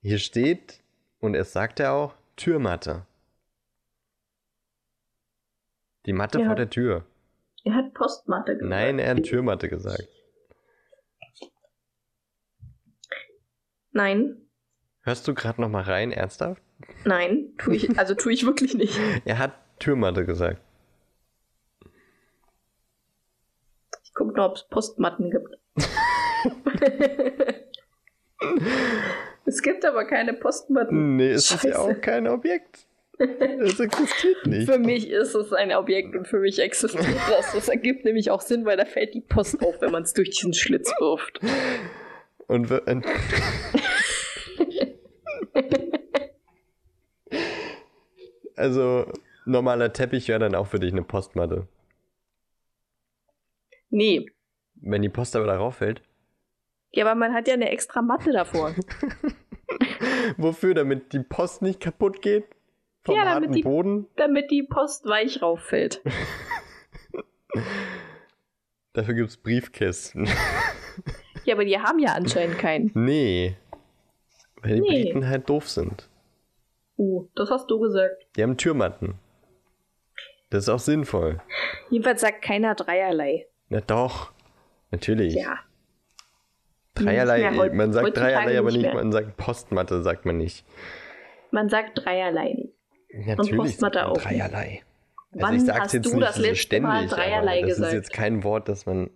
[0.00, 0.82] Hier steht,
[1.20, 3.04] und es sagt er auch, Türmatte.
[6.06, 7.04] Die Matte er vor hat, der Tür.
[7.64, 8.70] Er hat Postmatte gesagt.
[8.70, 10.08] Nein, er hat Türmatte gesagt.
[13.90, 14.48] Nein.
[15.02, 16.62] Hörst du gerade noch mal rein, ernsthaft?
[17.04, 18.98] Nein, tue ich, also tue ich wirklich nicht.
[19.26, 20.62] er hat Türmatte gesagt.
[24.18, 25.54] Ich gucke nur, ob es Postmatten gibt.
[29.46, 31.14] es gibt aber keine Postmatten.
[31.14, 31.68] Nee, es Scheiße.
[31.68, 32.88] ist ja auch kein Objekt.
[33.16, 34.68] Es existiert nicht.
[34.68, 37.52] Für mich ist es ein Objekt und für mich existiert das.
[37.52, 40.30] Das ergibt nämlich auch Sinn, weil da fällt die Post auf, wenn man es durch
[40.30, 41.38] diesen Schlitz wirft.
[42.48, 43.04] Und wenn.
[48.56, 49.06] also,
[49.44, 51.68] normaler Teppich wäre dann auch für dich eine Postmatte.
[53.90, 54.26] Nee.
[54.74, 56.02] Wenn die Post aber darauf fällt?
[56.90, 58.74] Ja, aber man hat ja eine extra Matte davor.
[60.36, 60.74] Wofür?
[60.74, 62.44] Damit die Post nicht kaputt geht?
[63.02, 64.06] Vom ja, damit die, Boden?
[64.16, 66.02] damit die Post weich rauffällt.
[68.92, 70.28] Dafür gibt es Briefkästen.
[71.44, 72.90] ja, aber die haben ja anscheinend keinen.
[72.94, 73.56] Nee.
[74.62, 75.04] Weil die nee.
[75.04, 76.08] Briten halt doof sind.
[76.96, 78.26] Uh, das hast du gesagt.
[78.36, 79.14] Die haben Türmatten.
[80.50, 81.40] Das ist auch sinnvoll.
[81.90, 83.46] Jedenfalls sagt keiner dreierlei.
[83.68, 84.32] Na doch.
[84.90, 85.34] Natürlich.
[85.34, 85.58] Ja.
[86.94, 88.94] Dreierlei, man sagt dreierlei, aber nicht, mehr.
[88.94, 90.64] man sagt Postmatte, sagt man nicht.
[91.50, 92.74] Man sagt dreierlei nicht.
[93.26, 94.16] Natürlich Und Postmatte auch.
[94.16, 94.82] Dreierlei.
[95.32, 97.86] Also Wann ich sag's hast jetzt du nicht das letzte ständig, Mal dreierlei das gesagt?
[97.86, 99.10] Das ist jetzt kein Wort, das man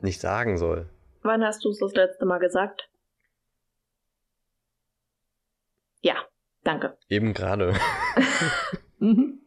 [0.00, 0.88] nicht sagen soll.
[1.22, 2.88] Wann hast du es das letzte Mal gesagt?
[6.00, 6.16] Ja,
[6.64, 6.96] danke.
[7.08, 7.74] Eben gerade.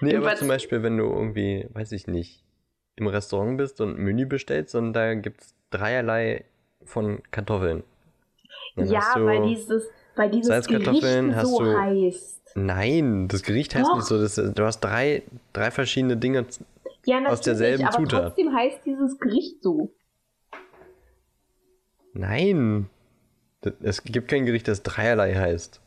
[0.00, 2.43] Nee, aber zum Beispiel, wenn du irgendwie, weiß ich nicht,
[2.96, 6.44] im Restaurant bist und Menü bestellst und da gibt's dreierlei
[6.84, 7.82] von Kartoffeln.
[8.76, 9.84] Dann ja, weil dieses,
[10.16, 11.02] weil dieses Gericht
[11.42, 12.52] so du, heißt.
[12.54, 13.96] Nein, das Gericht heißt Doch.
[13.96, 14.20] nicht so.
[14.20, 16.46] Das, du hast drei, drei verschiedene Dinge
[17.04, 18.22] ja, aus derselben aber Zutat.
[18.26, 19.92] Trotzdem heißt dieses Gericht so.
[22.12, 22.88] Nein.
[23.82, 25.80] Es gibt kein Gericht, das dreierlei heißt.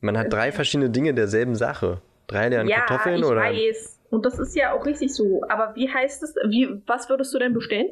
[0.00, 2.00] Man hat drei verschiedene Dinge derselben Sache.
[2.26, 3.40] Dreierlei an ja, Kartoffeln ich oder.
[3.40, 3.99] Weiß.
[4.10, 5.42] Und das ist ja auch richtig so.
[5.48, 7.88] Aber wie heißt es, wie, was würdest du denn bestellen,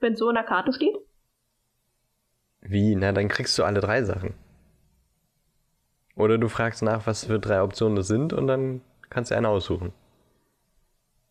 [0.00, 0.96] wenn es so in der Karte steht?
[2.60, 2.94] Wie?
[2.94, 4.34] Na, dann kriegst du alle drei Sachen.
[6.14, 9.48] Oder du fragst nach, was für drei Optionen das sind und dann kannst du eine
[9.48, 9.92] aussuchen.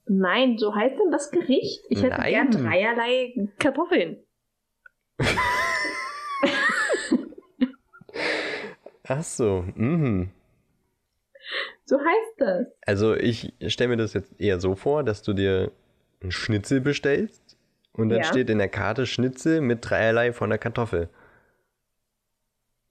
[0.08, 1.86] Nein, so heißt denn das Gericht?
[1.90, 2.32] Ich hätte Nein.
[2.32, 4.18] gern dreierlei Kartoffeln.
[9.08, 10.32] Ach so, mhm.
[11.92, 12.68] So heißt das.
[12.86, 15.72] Also ich stelle mir das jetzt eher so vor, dass du dir
[16.22, 17.58] einen Schnitzel bestellst
[17.92, 18.24] und dann Ja.
[18.24, 21.10] steht in der Karte Schnitzel mit dreierlei von der Kartoffel.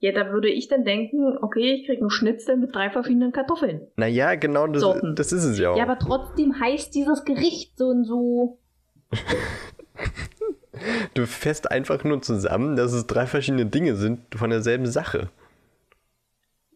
[0.01, 3.87] Ja, da würde ich dann denken, okay, ich kriege einen Schnitzel mit drei verschiedenen Kartoffeln.
[3.95, 5.15] Naja, genau das, Sorten.
[5.15, 5.77] das ist es ja auch.
[5.77, 8.59] Ja, aber trotzdem heißt dieses Gericht so und so.
[11.15, 15.31] du fährst einfach nur zusammen, dass es drei verschiedene Dinge sind von derselben Sache.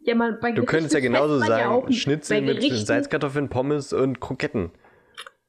[0.06, 4.22] Ja, man, bei Du könntest ja genauso ja sagen, auch, Schnitzel mit Salzkartoffeln, Pommes und
[4.22, 4.72] Kroketten.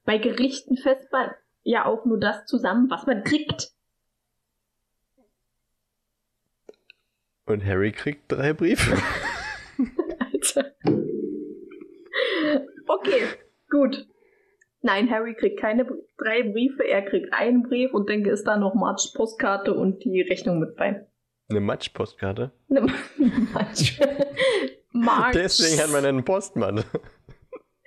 [0.06, 1.30] Bei Gerichten fässt man
[1.62, 3.72] ja auch nur das zusammen, was man kriegt.
[7.44, 8.96] Und Harry kriegt drei Briefe.
[10.18, 10.74] Alter.
[12.86, 13.22] Okay,
[13.70, 14.06] gut.
[14.80, 15.84] Nein, Harry kriegt keine
[16.16, 20.22] drei Briefe, er kriegt einen Brief und denke, ist da noch Marge Postkarte und die
[20.22, 21.06] Rechnung mit bei.
[21.48, 22.50] Eine Matschpostkarte.
[22.68, 22.80] Ne,
[23.52, 24.26] Marge.
[24.92, 25.38] Marge.
[25.38, 26.76] Deswegen hat man einen Postmann.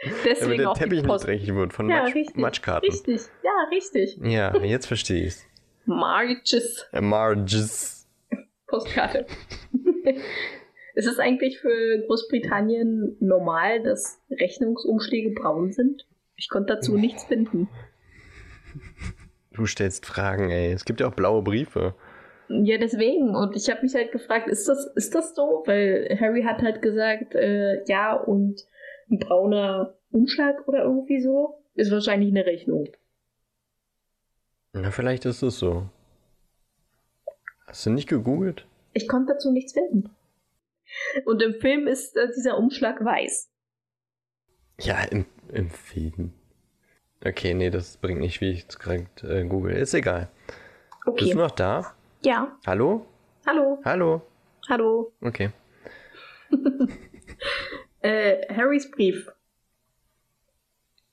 [0.02, 1.26] Damit Deswegen der auch Teppich nicht Post.
[1.28, 2.38] dreckig wird von Ja, Matsch, richtig.
[2.38, 2.89] Matschkarten.
[2.89, 4.17] Richtig, ja, richtig.
[4.22, 5.45] Ja, jetzt verstehe ich's.
[5.86, 8.08] Marges Äh, Marges.
[8.67, 9.26] Postkarte.
[10.95, 16.08] ist es eigentlich für Großbritannien normal, dass Rechnungsumschläge braun sind?
[16.38, 17.67] Ich konnte dazu nichts finden.
[19.52, 20.72] Du stellst Fragen, ey.
[20.72, 21.95] Es gibt ja auch blaue Briefe.
[22.50, 23.36] Ja, deswegen.
[23.36, 25.64] Und ich habe mich halt gefragt, ist das, ist das so?
[25.66, 28.66] Weil Harry hat halt gesagt, äh, ja, und
[29.12, 32.88] ein brauner Umschlag oder irgendwie so ist wahrscheinlich eine Rechnung.
[34.74, 35.90] Na, vielleicht ist es so.
[37.68, 38.66] Hast du nicht gegoogelt?
[38.94, 40.10] Ich konnte dazu nichts finden.
[41.26, 43.52] Und im Film ist äh, dieser Umschlag weiß.
[44.80, 46.34] Ja, im, im Film.
[47.24, 49.74] Okay, nee, das bringt nicht, wie ich es gerade äh, google.
[49.76, 50.30] Ist egal.
[50.48, 50.58] Bist
[51.06, 51.32] Okay.
[51.32, 51.94] du noch da?
[52.21, 52.58] Ja.
[52.65, 53.05] Hallo?
[53.45, 53.79] Hallo.
[53.86, 54.21] Hallo?
[54.69, 55.13] Hallo.
[55.21, 55.51] Okay.
[58.01, 59.29] Äh, Harrys Brief,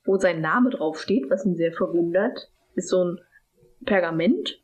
[0.04, 3.20] wo sein Name draufsteht, was ihn sehr verwundert, ist so ein
[3.84, 4.60] Pergamentbrief,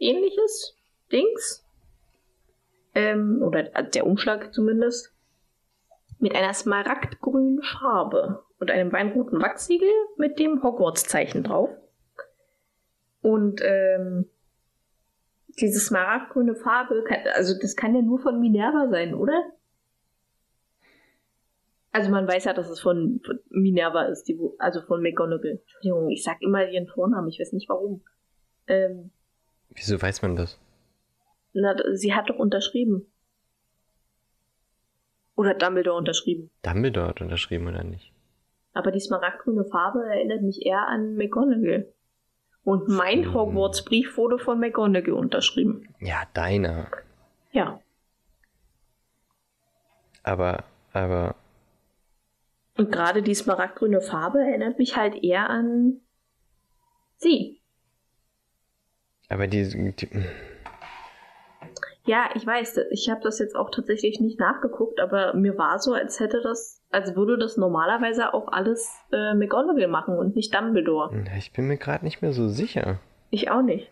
[0.00, 0.76] ähnliches
[1.12, 1.64] Dings.
[2.96, 5.14] Ähm, oder der Umschlag zumindest.
[6.18, 11.70] Mit einer smaragdgrünen Farbe und einem weinroten Wachsiegel mit dem Hogwarts-Zeichen drauf.
[13.22, 14.28] Und ähm,
[15.60, 19.52] diese smaragdgrüne Farbe, kann, also das kann ja nur von Minerva sein, oder?
[21.92, 25.60] Also man weiß ja, dass es von, von Minerva ist, die, also von McGonagall.
[25.62, 28.02] Entschuldigung, ich sag immer ihren Vornamen, ich weiß nicht warum.
[28.66, 29.10] Ähm,
[29.70, 30.58] Wieso weiß man das?
[31.54, 33.06] na, sie hat doch unterschrieben.
[35.36, 36.50] Oder Dumbledore unterschrieben.
[36.62, 38.12] Dumbledore hat unterschrieben oder nicht?
[38.72, 41.92] Aber die smaragdgrüne Farbe erinnert mich eher an McGonagall.
[42.64, 43.34] Und mein Hm.
[43.34, 45.88] Hogwarts-Brief wurde von McGonagall unterschrieben.
[46.00, 46.88] Ja, deiner.
[47.52, 47.80] Ja.
[50.22, 51.34] Aber, aber,
[52.76, 56.00] Und gerade die smaragdgrüne Farbe erinnert mich halt eher an
[57.18, 57.60] sie.
[59.28, 60.08] aber die, die
[62.06, 65.94] Ja, ich weiß, ich habe das jetzt auch tatsächlich nicht nachgeguckt, aber mir war so,
[65.94, 71.24] als hätte das, als würde das normalerweise auch alles äh, McGonagall machen und nicht Dumbledore.
[71.38, 72.98] ich bin mir gerade nicht mehr so sicher.
[73.30, 73.90] Ich auch nicht.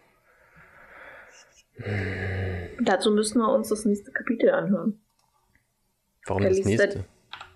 [2.82, 5.00] Dazu müssen wir uns das nächste Kapitel anhören.
[6.26, 6.98] Warum Da das nächste?
[6.98, 7.04] er-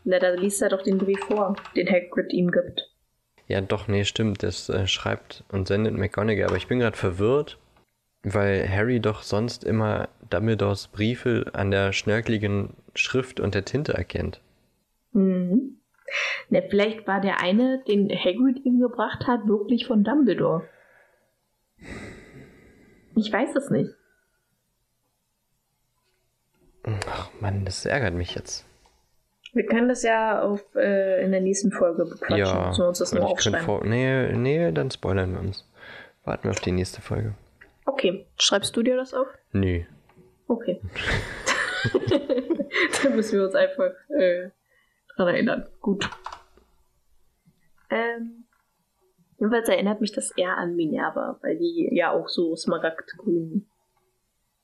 [0.04, 2.90] Na, da liest er doch den Brief vor, den Hagrid ihm gibt.
[3.48, 4.42] Ja, doch, nee, stimmt.
[4.42, 6.46] Das äh, schreibt und sendet McGonagall.
[6.48, 7.58] Aber ich bin gerade verwirrt,
[8.34, 14.40] weil Harry doch sonst immer Dumbledores Briefe an der schnörkeligen Schrift und der Tinte erkennt.
[15.12, 15.78] Mhm.
[16.50, 20.68] Na, vielleicht war der eine, den Hagrid ihm gebracht hat, wirklich von Dumbledore.
[23.14, 23.90] Ich weiß es nicht.
[27.08, 28.64] Ach Mann, das ärgert mich jetzt.
[29.52, 32.38] Wir können das ja auf, äh, in der nächsten Folge bequatschen.
[32.38, 33.64] ja, wir uns das und nur aufschreiben.
[33.64, 33.84] vor.
[33.84, 35.64] Nee, nee, dann spoilern wir uns.
[36.24, 37.34] Warten wir auf die nächste Folge.
[37.86, 39.28] Okay, schreibst du dir das auf?
[39.52, 39.84] Nö.
[40.48, 40.80] Okay.
[43.02, 44.50] Dann müssen wir uns einfach äh,
[45.16, 45.68] dran erinnern.
[45.80, 46.08] Gut.
[47.90, 48.44] Ähm,
[49.38, 53.66] jedenfalls erinnert mich das eher an Minerva, weil die ja auch so smaragdgrün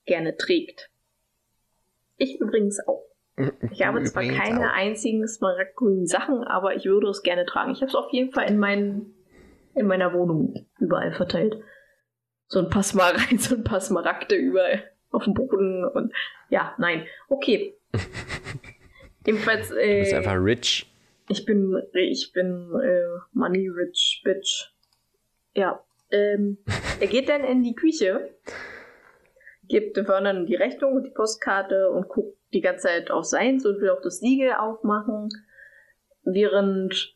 [0.05, 0.89] gerne trägt.
[2.17, 3.03] Ich übrigens auch.
[3.71, 4.75] Ich habe zwar keine auch.
[4.75, 7.71] einzigen smaragdgrünen Sachen, aber ich würde es gerne tragen.
[7.71, 9.15] Ich habe es auf jeden Fall in, meinen,
[9.73, 11.57] in meiner Wohnung überall verteilt.
[12.47, 14.91] So ein paar, Smar so ein paar Smaragde überall.
[15.11, 16.13] auf dem Boden und
[16.49, 17.05] ja, nein.
[17.29, 17.75] Okay.
[19.25, 19.71] Jedenfalls.
[19.71, 20.91] Äh, Du bist einfach rich.
[21.29, 24.71] ich bin, ich bin äh, Money Rich Bitch.
[25.55, 25.83] Ja.
[26.11, 26.57] Ähm,
[26.99, 28.35] er geht dann in die Küche,
[29.67, 33.79] gibt Vernon die Rechnung und die Postkarte und guckt die ganze Zeit auf seins und
[33.81, 35.29] will auch das Siegel aufmachen,
[36.23, 37.15] während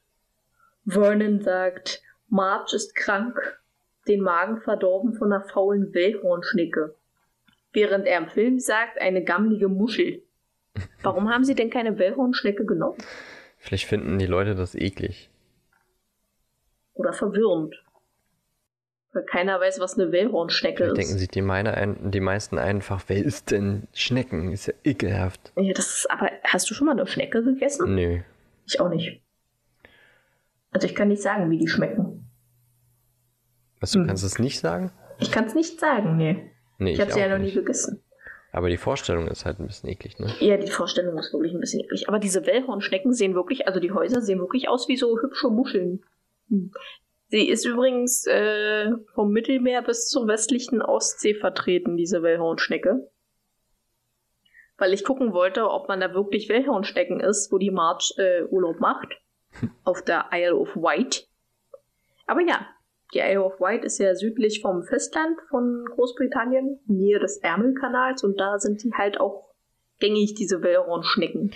[0.86, 3.60] Vernon sagt, Marge ist krank,
[4.08, 6.96] den Magen verdorben von einer faulen Wellhornschnecke.
[7.74, 10.24] Während er im Film sagt, eine gammlige Muschel.
[11.04, 12.98] Warum haben sie denn keine Wellhornschnecke genommen?
[13.58, 15.30] Vielleicht finden die Leute das eklig.
[16.94, 17.76] Oder verwirrend.
[19.14, 21.08] Weil keiner weiß, was eine Wellhornschnecke Vielleicht ist.
[21.08, 24.52] denken sich die, meine ein, die meisten einfach, wer ist denn Schnecken?
[24.52, 25.52] Ist ja ekelhaft.
[25.56, 27.96] Ja, das ist, aber hast du schon mal eine Schnecke gegessen?
[27.96, 28.20] Nö.
[28.66, 29.22] Ich auch nicht.
[30.72, 32.27] Also ich kann nicht sagen, wie die schmecken.
[33.80, 34.08] Was, du Hm.
[34.08, 34.92] kannst es nicht sagen?
[35.20, 36.52] Ich kann es nicht sagen, nee.
[36.80, 38.04] Nee, Ich habe sie ja noch nie gegessen.
[38.52, 40.32] Aber die Vorstellung ist halt ein bisschen eklig, ne?
[40.40, 42.08] Ja, die Vorstellung ist wirklich ein bisschen eklig.
[42.08, 46.04] Aber diese Wellhornschnecken sehen wirklich, also die Häuser sehen wirklich aus wie so hübsche Muscheln.
[46.50, 46.72] Hm.
[47.30, 53.10] Sie ist übrigens äh, vom Mittelmeer bis zur westlichen Ostsee vertreten, diese Wellhornschnecke.
[54.78, 58.80] Weil ich gucken wollte, ob man da wirklich Wellhornschnecken ist, wo die March äh, Urlaub
[58.80, 59.10] macht.
[59.84, 61.28] auf der Isle of Wight.
[62.28, 62.68] Aber ja,
[63.14, 68.40] die Isle of Wight ist ja südlich vom Festland von Großbritannien, nähe des Ärmelkanals und
[68.40, 69.54] da sind die halt auch
[70.00, 71.54] gängig, diese Wellhornschnecken.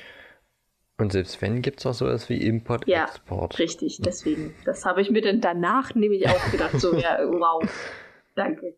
[0.97, 3.57] Und selbst wenn, gibt es auch sowas wie Import, Ja, Export.
[3.57, 4.53] Richtig, deswegen.
[4.65, 7.63] Das habe ich mir dann danach nämlich auch gedacht, so, ja, wow,
[8.35, 8.77] danke.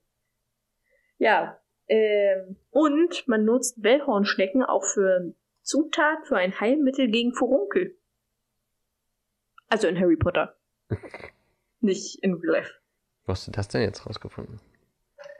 [1.17, 7.97] Ja, ähm, und man nutzt Wellhornschnecken auch für Zutat für ein Heilmittel gegen Furunkel.
[9.67, 10.55] Also in Harry Potter.
[11.83, 12.71] Nicht in Real Life.
[13.25, 14.59] Wo hast du das denn jetzt rausgefunden?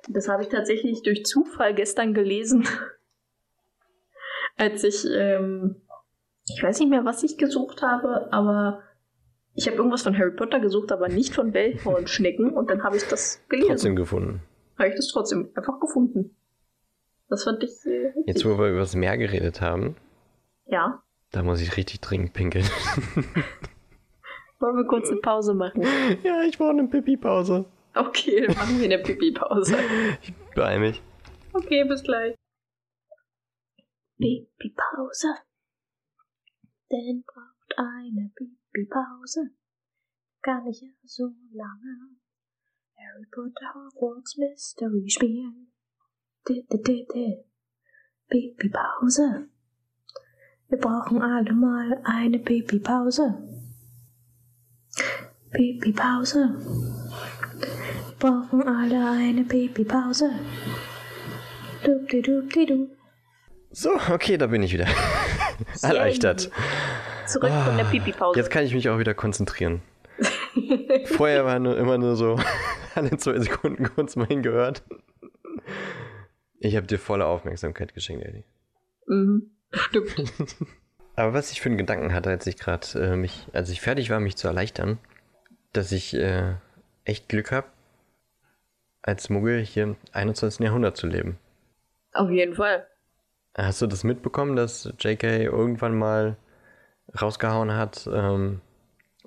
[0.10, 2.68] Das habe ich tatsächlich durch Zufall gestern gelesen.
[4.58, 5.82] Als ich, ähm,
[6.48, 8.84] ich weiß nicht mehr, was ich gesucht habe, aber
[9.56, 13.04] ich habe irgendwas von Harry Potter gesucht, aber nicht von Wellhornschnecken und dann habe ich
[13.08, 13.70] das gelesen.
[13.70, 14.42] Trotzdem gefunden.
[14.78, 16.36] Habe ich das trotzdem einfach gefunden.
[17.30, 18.12] Das fand ich äh.
[18.26, 19.96] Jetzt, wo wir über das Meer geredet haben,
[20.66, 21.02] Ja.
[21.32, 22.66] da muss ich richtig dringend pinkeln.
[24.64, 25.82] Wollen wir kurz eine Pause machen?
[26.24, 27.66] ja, ich brauche eine Pipi-Pause.
[27.96, 29.76] Okay, dann machen wir eine Pipi-Pause.
[30.22, 31.04] Ich beeil mich.
[31.52, 32.34] Okay, bis gleich.
[34.18, 35.36] Pipi-Pause.
[36.90, 39.50] Denn braucht eine Pipi-Pause.
[40.42, 42.16] Gar nicht so lange.
[42.96, 45.74] Harry Potter Hogwarts Mystery spielen.
[48.30, 49.50] Pipi-Pause.
[50.70, 53.63] Wir brauchen alle mal eine Pipi-Pause.
[55.52, 56.56] Pipi-Pause.
[57.60, 60.32] Wir brauchen alle eine Pipi-Pause.
[61.84, 62.90] Dubdi-dubdi-du.
[63.72, 64.88] So, okay, da bin ich wieder.
[65.82, 66.50] Erleichtert.
[67.28, 68.40] Zurück von der Ah, Pipi-Pause.
[68.40, 69.82] Jetzt kann ich mich auch wieder konzentrieren.
[71.06, 72.40] Vorher war nur, immer nur so
[72.96, 74.84] alle zwei Sekunden kurz mal hingehört.
[76.60, 78.44] Ich habe dir volle Aufmerksamkeit geschenkt, Eddie.
[79.08, 80.16] mhm, stimmt.
[81.16, 84.10] Aber was ich für einen Gedanken hatte, als ich gerade äh, mich, als ich fertig
[84.10, 84.98] war, mich zu erleichtern,
[85.72, 86.56] dass ich äh,
[87.06, 87.68] echt Glück habe,
[89.02, 90.62] als Muggel hier im 21.
[90.62, 91.38] Jahrhundert zu leben.
[92.14, 92.88] Auf jeden Fall.
[93.56, 96.38] Hast du das mitbekommen, dass JK irgendwann mal
[97.22, 98.62] rausgehauen hat, ähm,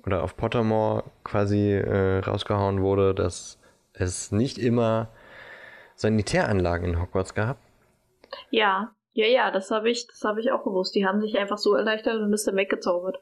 [0.07, 3.59] oder auf Pottermore quasi äh, rausgehauen wurde, dass
[3.93, 5.09] es nicht immer
[5.95, 7.57] Sanitäranlagen in Hogwarts gab?
[8.49, 10.93] Ja, ja, ja, das habe ich, das habe ich auch gewusst.
[10.93, 13.17] Die haben sich einfach so erleichtert und ist dann weggezaubert.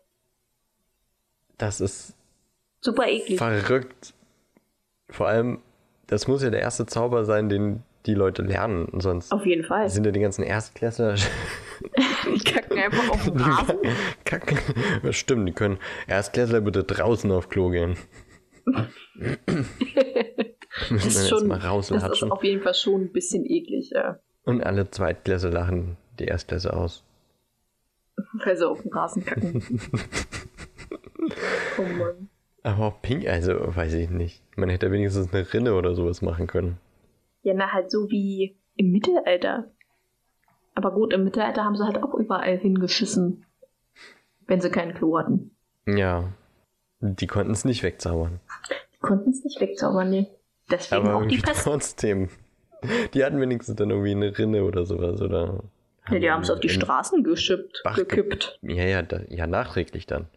[1.58, 2.16] Das ist
[2.82, 3.38] Super eklig.
[3.38, 4.14] verrückt.
[5.10, 5.62] Vor allem,
[6.08, 8.90] das muss ja der erste Zauber sein, den die Leute lernen.
[9.00, 9.90] Sonst Auf jeden Fall.
[9.90, 11.16] sind ja die ganzen Erstklässler
[12.26, 13.78] Die kacken einfach auf den Rasen.
[14.26, 14.60] kacken.
[15.14, 17.96] Stimmt, die können Erstklässler bitte draußen auf Klo gehen.
[20.90, 24.20] Das ist schon, das ist auf jeden Fall schon ein bisschen eklig, ja.
[24.46, 27.04] Und alle Zweitklässler lachen die Erstklässler aus.
[28.46, 29.62] Weil sie auf den Rasen kacken.
[31.78, 32.30] oh Mann.
[32.64, 34.42] Aber auch pink, also weiß ich nicht.
[34.56, 36.78] Man hätte wenigstens eine Rinne oder sowas machen können.
[37.44, 39.72] Ja, na, halt so wie im Mittelalter.
[40.74, 43.46] Aber gut, im Mittelalter haben sie halt auch überall hingeschissen.
[44.48, 45.52] Wenn sie kein Klo hatten.
[45.86, 46.34] Ja.
[47.02, 48.40] Die konnten es nicht wegzaubern.
[48.94, 50.28] Die konnten es nicht wegzaubern, nee.
[50.72, 51.64] Deswegen Aber auch die Pest.
[51.64, 52.30] trotzdem.
[53.14, 55.64] Die hatten wenigstens dann irgendwie eine Rinne oder sowas, oder?
[56.10, 58.60] Ja, die haben es auf die Straßen geschippt, Bach ge- gekippt.
[58.62, 60.28] Ja, ja, da, ja, nachträglich dann.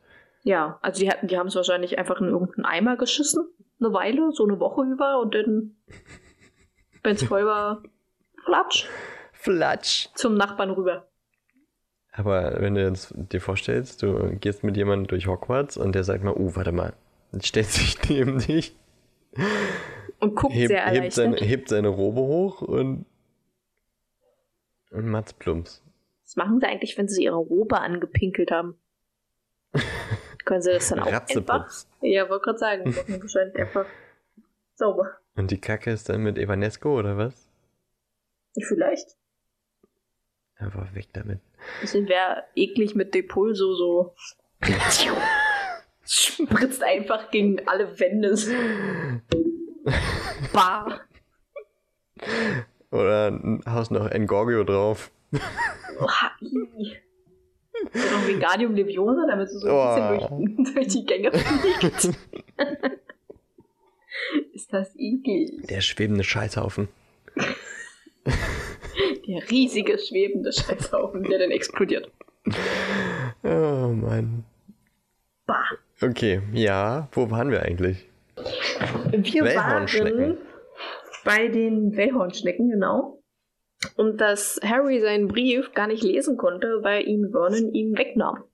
[0.45, 3.47] Ja, also die hatten, die haben es wahrscheinlich einfach in irgendeinen Eimer geschissen.
[3.81, 5.77] Eine Weile, so eine Woche über und dann,
[7.03, 7.83] wenn es voll war,
[8.45, 8.87] flatsch.
[9.33, 10.09] Flatsch.
[10.15, 11.07] Zum Nachbarn rüber.
[12.13, 16.25] Aber wenn du jetzt dir vorstellst, du gehst mit jemandem durch Hogwarts und der sagt
[16.25, 16.95] mal, uh, warte mal,
[17.33, 18.75] jetzt stellt sich neben dich,
[20.21, 21.13] Und guckt hebt, sehr hebt, erleichtert.
[21.15, 23.07] seine, hebt seine Robe hoch und,
[24.91, 25.83] und Mats plumps.
[26.25, 28.77] Was machen sie eigentlich, wenn sie ihre Robe angepinkelt haben?
[30.45, 31.71] Können sie das dann auch einfach?
[32.01, 33.87] Ja, wollte gerade sagen, machen wahrscheinlich einfach
[34.75, 35.19] sauber.
[35.37, 37.49] Und die Kacke ist dann mit Evanesco oder was?
[38.61, 39.17] Vielleicht.
[40.57, 41.41] Einfach weg damit.
[41.81, 44.15] Bisschen wäre eklig mit Depulso so.
[46.11, 48.35] Spritzt einfach gegen alle Wände.
[50.55, 51.01] Bah.
[52.91, 55.11] Oder haust noch Engorgio drauf.
[55.31, 55.41] Und
[57.95, 61.95] noch Wingardium Leviosa, damit sie so ein bisschen durch, durch die Gänge fliegt.
[64.55, 65.67] Ist das eklig.
[65.69, 66.89] Der schwebende Scheißhaufen.
[69.29, 72.11] Der riesige, schwebende Scheißhaufen, der dann explodiert.
[73.43, 74.45] Oh Mann.
[75.47, 75.69] Bah.
[76.01, 78.07] Okay, ja, wo waren wir eigentlich?
[78.37, 80.39] Wir waren
[81.25, 83.23] bei den Wellhornschnecken, genau.
[83.97, 88.45] Und dass Harry seinen Brief gar nicht lesen konnte, weil ihn Vernon ihm wegnahm.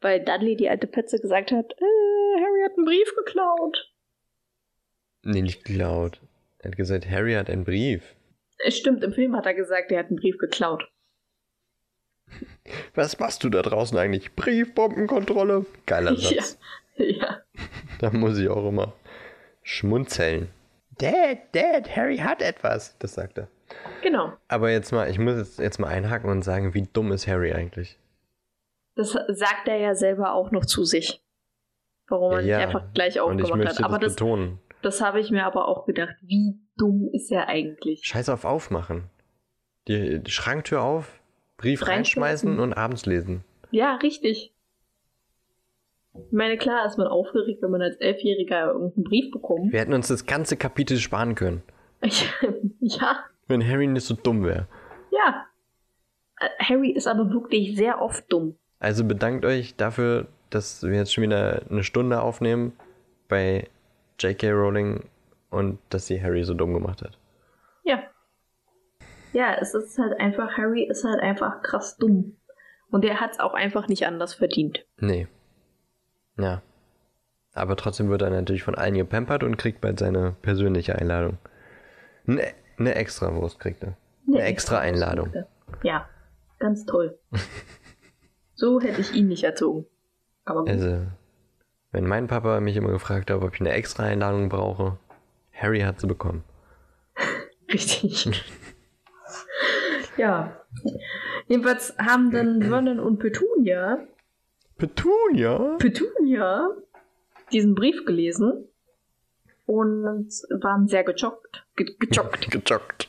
[0.00, 3.92] Weil Dudley, die alte Petze, gesagt hat, äh, Harry hat einen Brief geklaut.
[5.22, 6.20] Nee, nicht geklaut.
[6.58, 8.02] Er hat gesagt, Harry hat einen Brief.
[8.58, 10.88] Es stimmt, im Film hat er gesagt, er hat einen Brief geklaut.
[12.94, 14.34] Was machst du da draußen eigentlich?
[14.34, 15.66] Briefbombenkontrolle?
[15.86, 16.58] Geiler Satz.
[16.96, 17.04] Ja.
[17.04, 17.40] ja.
[18.00, 18.92] Da muss ich auch immer
[19.62, 20.48] schmunzeln.
[20.98, 22.96] Dad, Dad, Harry hat etwas.
[22.98, 23.48] Das sagt er.
[24.02, 24.32] Genau.
[24.48, 27.52] Aber jetzt mal, ich muss jetzt, jetzt mal einhaken und sagen, wie dumm ist Harry
[27.52, 27.98] eigentlich?
[28.94, 31.22] Das sagt er ja selber auch noch zu sich.
[32.08, 33.90] Warum er Ja, einfach gleich und ich aufgemacht möchte hat.
[33.90, 34.28] Aber das das,
[34.82, 36.14] das habe ich mir aber auch gedacht.
[36.22, 38.02] Wie dumm ist er eigentlich?
[38.04, 39.10] Scheiß auf aufmachen.
[39.88, 41.15] Die, die Schranktür auf,
[41.56, 42.58] Brief Reinschmeißen.
[42.58, 43.44] und abends lesen.
[43.70, 44.52] Ja, richtig.
[46.14, 49.72] Ich meine, klar ist man aufgeregt, wenn man als Elfjähriger irgendeinen Brief bekommt.
[49.72, 51.62] Wir hätten uns das ganze Kapitel sparen können,
[52.80, 54.66] ja, wenn Harry nicht so dumm wäre.
[55.10, 55.46] ja.
[56.58, 58.56] Harry ist aber wirklich sehr oft dumm.
[58.78, 62.74] Also bedankt euch dafür, dass wir jetzt schon wieder eine Stunde aufnehmen
[63.28, 63.68] bei
[64.20, 64.50] J.K.
[64.50, 65.04] Rowling
[65.48, 67.16] und dass sie Harry so dumm gemacht hat.
[67.84, 68.02] Ja.
[69.36, 72.38] Ja, es ist halt einfach, Harry ist halt einfach krass dumm.
[72.88, 74.86] Und er hat es auch einfach nicht anders verdient.
[74.96, 75.28] Nee.
[76.38, 76.62] Ja.
[77.52, 81.36] Aber trotzdem wird er natürlich von allen gepampert und kriegt bald seine persönliche Einladung.
[82.26, 82.46] Eine,
[82.78, 83.98] eine extra Wurst kriegt er.
[84.26, 85.30] Eine extra Einladung.
[85.82, 86.08] Ja,
[86.58, 87.18] ganz toll.
[88.54, 89.84] so hätte ich ihn nicht erzogen.
[90.46, 90.70] Aber gut.
[90.70, 91.08] Also,
[91.92, 94.96] wenn mein Papa mich immer gefragt hat, ob ich eine extra Einladung brauche,
[95.52, 96.42] Harry hat sie bekommen.
[97.70, 98.30] Richtig.
[100.16, 100.60] ja.
[101.48, 104.06] Jedenfalls haben dann Vernon und Petunia,
[104.78, 105.76] Petunia?
[105.78, 106.68] Petunia
[107.52, 108.68] diesen Brief gelesen
[109.66, 110.28] und
[110.60, 111.66] waren sehr gejoggt.
[111.76, 112.50] Ge gejoggt.
[112.50, 113.08] Gejoggt.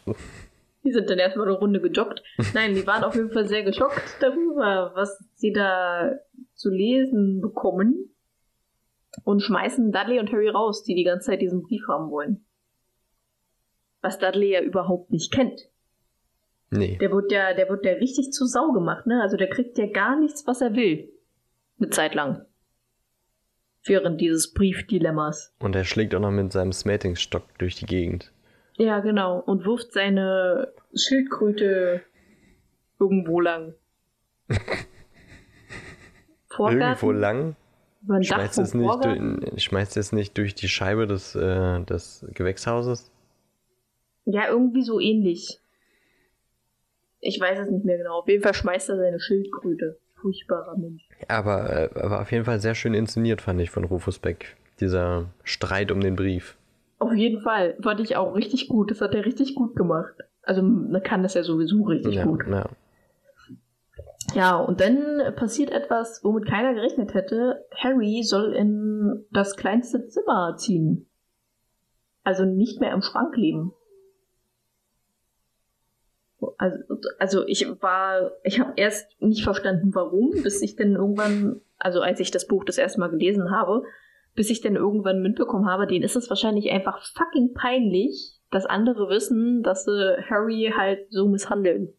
[0.83, 2.23] Die sind dann erstmal eine Runde gejoggt.
[2.53, 6.13] Nein, die waren auf jeden Fall sehr geschockt darüber, was sie da
[6.53, 8.13] zu lesen bekommen.
[9.23, 12.45] Und schmeißen Dudley und Harry raus, die die ganze Zeit diesen Brief haben wollen.
[14.01, 15.69] Was Dudley ja überhaupt nicht kennt.
[16.69, 16.97] Nee.
[16.99, 19.21] Der wird ja, der wird ja richtig zu Sau gemacht, ne?
[19.21, 21.09] Also der kriegt ja gar nichts, was er will.
[21.79, 22.45] Eine Zeit lang.
[23.85, 25.55] Während dieses Briefdilemmas.
[25.59, 28.33] Und er schlägt auch noch mit seinem Smeltingstock durch die Gegend.
[28.77, 29.39] Ja, genau.
[29.39, 32.01] Und wirft seine Schildkröte
[32.99, 33.73] irgendwo lang.
[36.49, 36.81] Vorgarten?
[36.81, 37.55] Irgendwo lang.
[38.03, 43.11] Über Schmeißt es, nicht durch, schmeißt es nicht durch die Scheibe des, äh, des Gewächshauses?
[44.25, 45.59] Ja, irgendwie so ähnlich.
[47.27, 48.19] Ich weiß es nicht mehr genau.
[48.19, 49.99] Auf jeden Fall schmeißt er seine Schildkröte.
[50.21, 51.05] Furchtbarer Mensch.
[51.27, 54.55] Aber, äh, aber auf jeden Fall sehr schön inszeniert, fand ich, von Rufus Beck.
[54.79, 56.55] Dieser Streit um den Brief.
[56.99, 57.75] Auf jeden Fall.
[57.83, 58.91] Fand ich auch richtig gut.
[58.91, 60.13] Das hat er richtig gut gemacht.
[60.41, 62.45] Also man kann das ja sowieso richtig Ja, gut.
[62.49, 62.69] ja.
[64.33, 67.65] Ja, und dann passiert etwas, womit keiner gerechnet hätte.
[67.75, 71.09] Harry soll in das kleinste Zimmer ziehen.
[72.23, 73.73] Also nicht mehr im Schrank leben.
[76.57, 76.77] Also,
[77.17, 82.19] also ich war, ich habe erst nicht verstanden, warum, bis ich dann irgendwann, also als
[82.19, 83.83] ich das Buch das erste Mal gelesen habe,
[84.35, 89.09] bis ich dann irgendwann mitbekommen habe, denen ist es wahrscheinlich einfach fucking peinlich, dass andere
[89.09, 91.91] wissen, dass sie Harry halt so misshandeln.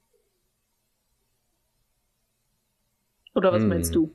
[3.34, 3.68] Oder was Hm.
[3.68, 4.14] meinst du?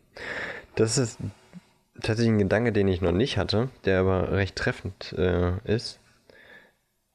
[0.76, 1.20] Das ist
[2.02, 6.00] tatsächlich ein Gedanke, den ich noch nicht hatte, der aber recht treffend äh, ist.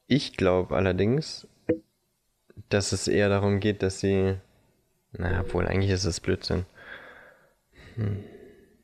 [0.07, 1.47] Ich glaube allerdings,
[2.69, 4.37] dass es eher darum geht, dass sie.
[5.13, 6.67] Na, obwohl, eigentlich ist es Blödsinn.
[7.95, 8.25] Hm.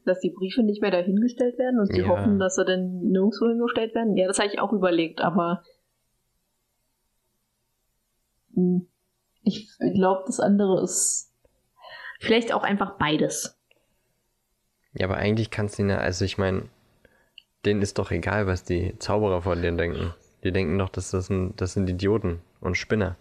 [0.05, 2.09] Dass die Briefe nicht mehr dahingestellt werden und sie ja.
[2.09, 4.16] hoffen, dass sie dann nirgendwo hingestellt werden?
[4.16, 5.62] Ja, das habe ich auch überlegt, aber.
[8.55, 8.87] Hm,
[9.43, 11.31] ich glaube, das andere ist.
[12.20, 13.59] Vielleicht auch einfach beides.
[14.95, 16.68] Ja, aber eigentlich kannst du ihn ja, also ich meine,
[17.64, 20.14] denen ist doch egal, was die Zauberer von denen denken.
[20.45, 23.16] Die denken doch, dass das, ein, das sind Idioten und Spinner.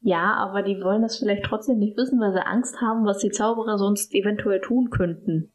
[0.00, 3.30] Ja, aber die wollen das vielleicht trotzdem nicht wissen, weil sie Angst haben, was die
[3.30, 5.52] Zauberer sonst eventuell tun könnten.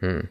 [0.00, 0.28] Hm.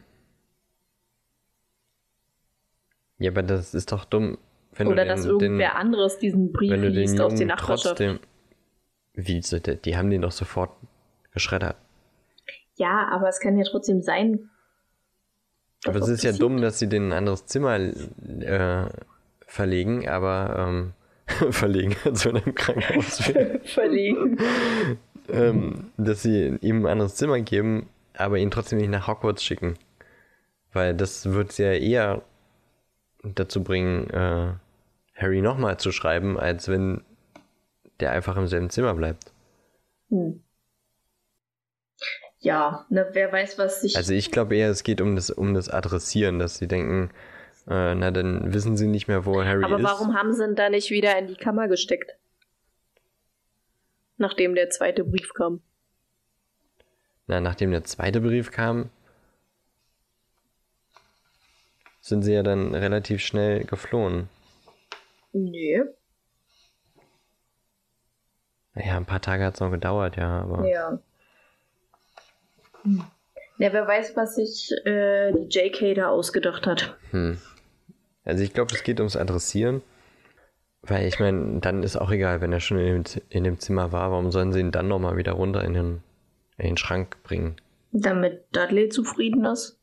[3.18, 4.38] Ja, aber das ist doch dumm.
[4.72, 7.96] Wenn Oder dass den, irgendwer den, anderes diesen Brief liest aus der Nachbarschaft.
[7.96, 8.18] Trotzdem,
[9.14, 10.70] wie, die haben den doch sofort
[11.32, 11.76] geschreddert.
[12.76, 14.50] Ja, aber es kann ja trotzdem sein.
[15.86, 18.88] Aber es ist ja dumm, dass sie den in ein anderes Zimmer äh,
[19.46, 20.92] verlegen, aber ähm,
[21.50, 23.18] verlegen, also in einem Krankenhaus.
[23.64, 24.38] verlegen.
[25.28, 29.74] ähm, dass sie ihm ein anderes Zimmer geben, aber ihn trotzdem nicht nach Hogwarts schicken.
[30.72, 32.22] Weil das wird ja eher
[33.22, 34.52] dazu bringen, äh,
[35.14, 37.02] Harry nochmal zu schreiben, als wenn
[38.00, 39.32] der einfach im selben Zimmer bleibt.
[40.10, 40.42] Hm.
[42.40, 43.96] Ja, ne, wer weiß, was sich.
[43.96, 47.10] Also ich glaube eher, es geht um das, um das Adressieren, dass sie denken,
[47.68, 49.84] äh, na dann wissen sie nicht mehr, wo Harry Aber ist.
[49.84, 52.16] Aber warum haben sie ihn da nicht wieder in die Kammer gesteckt?
[54.16, 55.60] Nachdem der zweite Brief kam.
[57.26, 58.90] Na, nachdem der zweite Brief kam,
[62.00, 64.28] sind sie ja dann relativ schnell geflohen.
[65.32, 65.82] Nee.
[68.74, 70.66] Naja, ein paar Tage hat es noch gedauert, ja, aber.
[70.66, 70.98] Ja.
[72.82, 73.04] Hm.
[73.56, 76.96] Ja, wer weiß, was sich äh, die JK da ausgedacht hat.
[77.10, 77.40] Hm.
[78.24, 79.82] Also ich glaube, es geht ums Adressieren.
[80.86, 83.92] Weil ich meine, dann ist auch egal, wenn er schon in dem, in dem Zimmer
[83.92, 86.02] war, warum sollen sie ihn dann nochmal wieder runter in den,
[86.58, 87.56] in den Schrank bringen?
[87.92, 89.78] Damit Dudley zufrieden ist.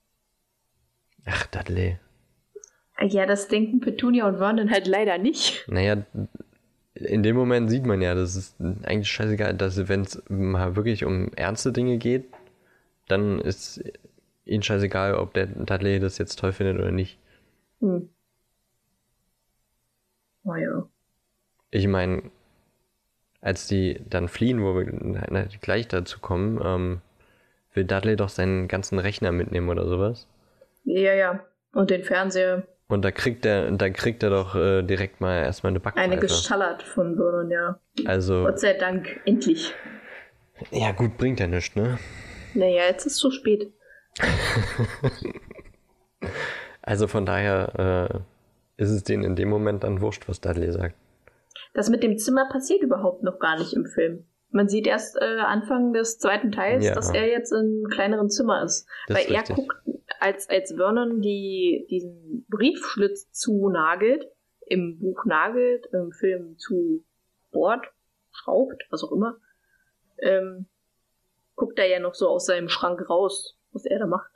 [1.25, 1.97] Ach, Dudley.
[2.99, 5.65] Ja, das denken Petunia und Vernon halt leider nicht.
[5.67, 6.03] Naja,
[6.93, 11.03] in dem Moment sieht man ja, das ist eigentlich scheißegal, dass wenn es mal wirklich
[11.03, 12.25] um ernste Dinge geht,
[13.07, 13.83] dann ist
[14.45, 17.17] ihnen scheißegal, ob der Dudley das jetzt toll findet oder nicht.
[17.79, 18.09] Hm.
[20.43, 20.87] Oh ja.
[21.71, 22.23] Ich meine,
[23.41, 24.85] als die dann fliehen, wo wir
[25.61, 27.01] gleich dazu kommen, ähm,
[27.73, 30.27] will Dudley doch seinen ganzen Rechner mitnehmen oder sowas.
[30.83, 31.45] Ja, ja.
[31.73, 32.63] Und den Fernseher.
[32.87, 36.11] Und da kriegt er, da kriegt er doch äh, direkt mal erstmal eine Backpfeife.
[36.11, 37.79] Eine geschallert von Vernon, ja.
[38.05, 38.43] Also.
[38.43, 39.73] Gott sei Dank, endlich.
[40.71, 41.97] Ja, gut, bringt ja nichts, ne?
[42.53, 43.71] Naja, jetzt ist es zu spät.
[46.81, 48.19] also von daher äh,
[48.81, 50.95] ist es denen in dem Moment dann wurscht, was Dudley sagt.
[51.73, 54.25] Das mit dem Zimmer passiert überhaupt noch gar nicht im Film.
[54.49, 56.95] Man sieht erst äh, Anfang des zweiten Teils, ja.
[56.95, 58.87] dass er jetzt in einem kleineren Zimmer ist.
[59.07, 59.77] Das weil ist er guckt,
[60.19, 64.25] als, als Vernon die, diesen Briefschlitz zunagelt,
[64.65, 67.05] im Buch nagelt, im Film zu
[67.51, 67.85] bohrt,
[68.31, 69.37] schraubt, was auch immer,
[70.17, 70.65] ähm,
[71.55, 74.31] guckt er ja noch so aus seinem Schrank raus, was er da macht.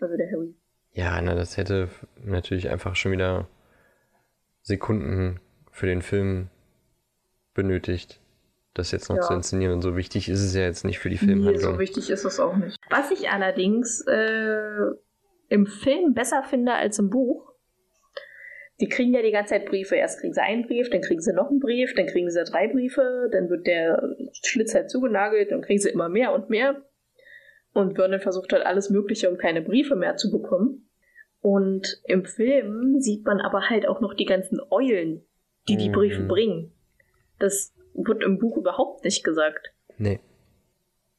[0.00, 0.54] Also der Harry.
[0.98, 1.90] Ja, na, das hätte
[2.24, 3.46] natürlich einfach schon wieder
[4.62, 5.38] Sekunden
[5.70, 6.48] für den Film
[7.54, 8.20] benötigt,
[8.74, 9.22] das jetzt noch ja.
[9.22, 9.74] zu inszenieren.
[9.74, 11.54] Und so wichtig ist es ja jetzt nicht für die Filmhandlung.
[11.54, 12.76] Nee, so wichtig ist es auch nicht.
[12.90, 14.90] Was ich allerdings äh,
[15.48, 17.52] im Film besser finde als im Buch,
[18.80, 19.94] die kriegen ja die ganze Zeit Briefe.
[19.94, 22.66] Erst kriegen sie einen Brief, dann kriegen sie noch einen Brief, dann kriegen sie drei
[22.66, 24.02] Briefe, dann wird der
[24.44, 26.82] Schlitz halt zugenagelt, dann kriegen sie immer mehr und mehr.
[27.72, 30.86] Und Vernon versucht halt alles Mögliche, um keine Briefe mehr zu bekommen.
[31.40, 35.24] Und im Film sieht man aber halt auch noch die ganzen Eulen,
[35.68, 36.28] die die Briefe mhm.
[36.28, 36.72] bringen.
[37.38, 39.72] Das wird im Buch überhaupt nicht gesagt.
[39.98, 40.20] Nee.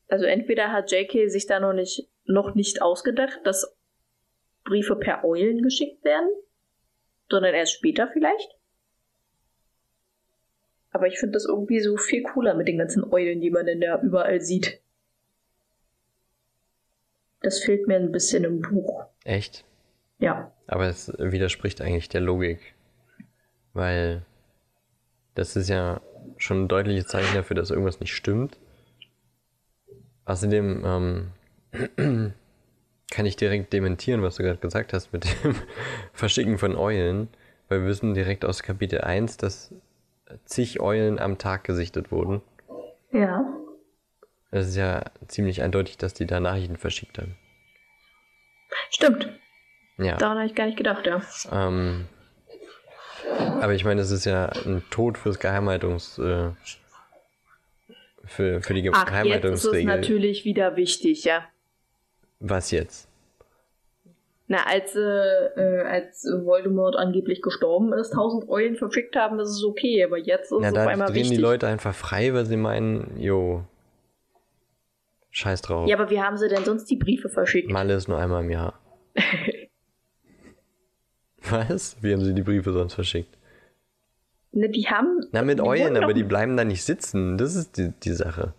[0.08, 3.76] Also entweder hat JK sich da noch nicht, noch nicht ausgedacht, dass
[4.64, 6.30] Briefe per Eulen geschickt werden,
[7.30, 8.58] sondern erst später vielleicht.
[10.92, 13.82] Aber ich finde das irgendwie so viel cooler mit den ganzen Eulen, die man denn
[13.82, 14.82] da überall sieht.
[17.42, 19.06] Das fehlt mir ein bisschen im Buch.
[19.24, 19.64] Echt?
[20.20, 20.52] Ja.
[20.68, 22.76] Aber es widerspricht eigentlich der Logik.
[23.74, 24.26] Weil
[25.36, 26.02] das ist ja
[26.38, 28.58] schon ein deutliches Zeichen dafür, dass irgendwas nicht stimmt.
[30.26, 31.32] Außerdem ähm,
[33.12, 35.56] kann ich direkt dementieren, was du gerade gesagt hast mit dem
[36.14, 37.30] Verschicken von Eulen,
[37.68, 39.74] weil wir wissen direkt aus Kapitel 1, dass
[40.46, 42.42] zig Eulen am Tag gesichtet wurden.
[43.12, 43.46] Ja.
[44.52, 47.36] Es ist ja ziemlich eindeutig, dass die da Nachrichten verschickt haben.
[48.90, 49.39] Stimmt.
[50.00, 50.18] Ja.
[50.18, 51.22] Daran habe ich gar nicht gedacht, ja.
[51.52, 52.06] Ähm,
[53.62, 56.18] Aber ich meine, es ist ja ein Tod fürs Geheimhaltungs...
[56.18, 56.52] Äh,
[58.26, 59.86] für, für die Ach, jetzt ist es Geheimhaltungsregel.
[59.86, 61.44] natürlich wieder wichtig, ja.
[62.40, 63.08] Was jetzt?
[64.48, 69.64] Na, als, äh, äh, als Voldemort angeblich gestorben ist, tausend Eulen verschickt haben, ist es
[69.64, 71.38] okay, aber jetzt ist Na, es auf einmal drehen wichtig.
[71.38, 73.64] die Leute einfach frei, weil sie meinen, jo,
[75.32, 75.88] scheiß drauf.
[75.88, 77.70] Ja, aber wie haben sie denn sonst die Briefe verschickt?
[77.72, 78.74] Malle ist nur einmal im Jahr.
[81.52, 81.98] Was?
[82.02, 83.38] Wie haben sie die Briefe sonst verschickt?
[84.52, 85.26] Ne, die haben.
[85.32, 87.38] Na, mit Eulen, aber die bleiben da nicht sitzen.
[87.38, 88.54] Das ist die, die Sache.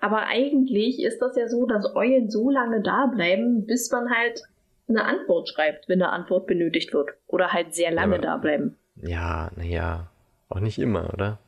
[0.00, 4.42] Aber eigentlich ist das ja so, dass Eulen so lange da bleiben, bis man halt
[4.88, 7.10] eine Antwort schreibt, wenn eine Antwort benötigt wird.
[7.26, 8.76] Oder halt sehr lange aber- da bleiben.
[9.02, 10.10] Ja, naja.
[10.48, 11.38] Auch nicht immer, oder?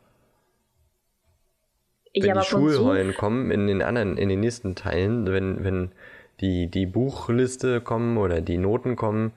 [2.15, 5.27] Wenn ja, aber die von so Schulrollen kommen in den anderen, in den nächsten Teilen,
[5.27, 5.93] wenn, wenn
[6.41, 9.33] die, die Buchliste kommen oder die Noten kommen,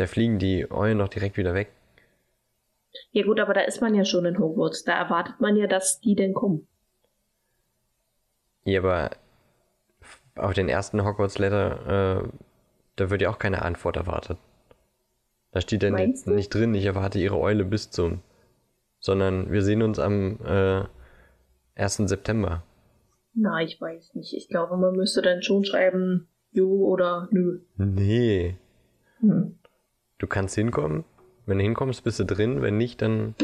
[0.00, 1.70] da fliegen die Eulen doch direkt wieder weg.
[3.12, 4.84] Ja gut, aber da ist man ja schon in Hogwarts.
[4.84, 6.66] Da erwartet man ja, dass die denn kommen.
[8.64, 9.10] Ja, aber
[10.36, 12.28] auf den ersten Hogwarts Letter, äh,
[12.96, 14.38] da wird ja auch keine Antwort erwartet.
[15.52, 16.32] Da steht nicht, Meinst du?
[16.32, 18.20] nicht drin, ich erwarte ihre Eule bis zum,
[19.00, 20.84] sondern wir sehen uns am äh,
[21.76, 21.96] 1.
[22.08, 22.62] September.
[23.34, 24.34] Na, ich weiß nicht.
[24.34, 27.60] Ich glaube, man müsste dann schon schreiben, jo oder nö.
[27.76, 28.56] Nee,
[29.20, 29.57] Hm.
[30.18, 31.04] Du kannst hinkommen.
[31.46, 32.60] Wenn du hinkommst, bist du drin.
[32.62, 33.34] Wenn nicht, dann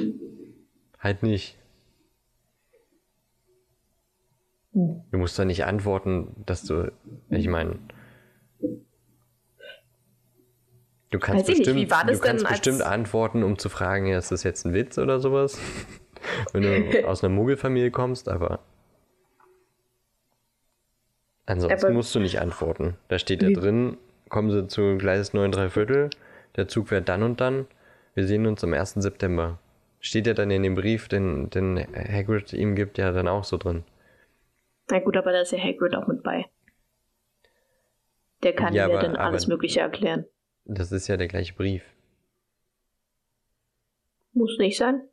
[0.99, 1.59] halt nicht.
[4.73, 6.91] Du musst doch nicht antworten, dass du,
[7.31, 7.79] ich meine,
[11.11, 14.33] du kannst Weiß nicht, bestimmt, das du kannst bestimmt antworten, um zu fragen, ja, ist
[14.33, 15.59] das jetzt ein Witz oder sowas?
[16.53, 18.59] Wenn du aus einer Muggelfamilie kommst, aber
[21.47, 22.97] ansonsten Aber- musst du nicht antworten.
[23.09, 23.97] Da steht ja drin,
[24.29, 26.11] kommen Sie zu Gleis 9 3 Viertel,
[26.57, 27.67] der Zug fährt dann und dann,
[28.15, 28.95] wir sehen uns am 1.
[28.95, 29.59] September.
[30.01, 33.57] Steht ja dann in dem Brief, den, den Hagrid ihm gibt, ja dann auch so
[33.57, 33.85] drin.
[34.91, 36.47] Na gut, aber da ist ja Hagrid auch mit bei.
[38.43, 40.27] Der kann Ja, aber- dann alles Mögliche erklären.
[40.67, 41.83] Das ist ja der gleiche Brief.
[44.33, 45.09] Muss nicht sein.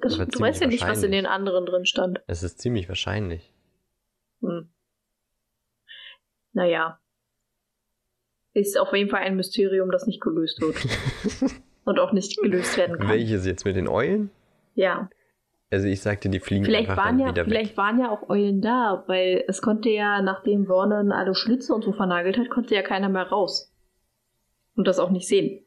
[0.00, 2.22] Das, du weißt ja nicht, was in den anderen drin stand.
[2.26, 3.52] Es ist ziemlich wahrscheinlich.
[4.40, 4.68] Hm.
[6.52, 7.00] Naja.
[8.54, 10.76] Ist auf jeden Fall ein Mysterium, das nicht gelöst wird.
[11.84, 13.08] Und auch nicht gelöst werden kann.
[13.08, 14.30] Welches jetzt mit den Eulen?
[14.74, 15.10] Ja.
[15.70, 17.76] Also ich sagte, die fliegen Vielleicht einfach waren, dann ja, wieder vielleicht weg.
[17.76, 21.92] waren ja auch Eulen da, weil es konnte ja, nachdem Vernon alle Schlitze und so
[21.92, 23.72] vernagelt hat, konnte ja keiner mehr raus.
[24.76, 25.64] Und das auch nicht sehen.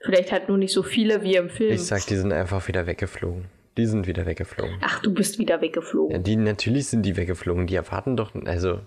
[0.00, 1.72] Vielleicht halt nur nicht so viele wie im Film.
[1.72, 3.46] Ich sag, die sind einfach wieder weggeflogen.
[3.76, 4.76] Die sind wieder weggeflogen.
[4.82, 6.22] Ach, du bist wieder Ja, weggeflogen.
[6.22, 7.66] die, natürlich sind die weggeflogen.
[7.66, 8.80] Die erwarten doch, also.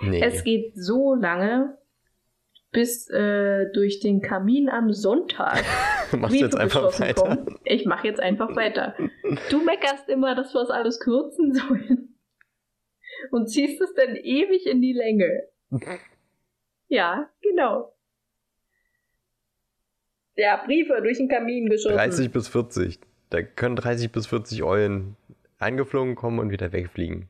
[0.00, 0.22] Nee.
[0.22, 1.78] Es geht so lange,
[2.70, 5.64] bis äh, durch den Kamin am Sonntag
[6.12, 7.22] Machst du jetzt einfach weiter.
[7.22, 7.58] kommen.
[7.64, 8.94] Ich mache jetzt einfach weiter.
[9.50, 12.14] Du meckerst immer, dass wir es alles kürzen sollen.
[13.30, 15.44] Und ziehst es dann ewig in die Länge.
[16.88, 17.94] Ja, genau.
[20.36, 21.96] Ja, Briefe durch den Kamin geschossen.
[21.96, 23.00] 30 bis 40.
[23.30, 25.16] Da können 30 bis 40 Eulen
[25.58, 27.28] angeflogen kommen und wieder wegfliegen.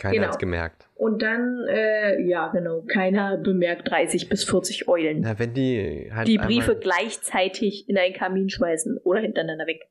[0.00, 0.26] Keiner Genau.
[0.28, 0.88] hat's gemerkt.
[0.94, 5.20] Und dann, äh, ja, genau, keiner bemerkt 30 bis 40 Eulen.
[5.20, 9.90] Na, wenn die halt die Briefe gleichzeitig in einen Kamin schmeißen oder hintereinander weg.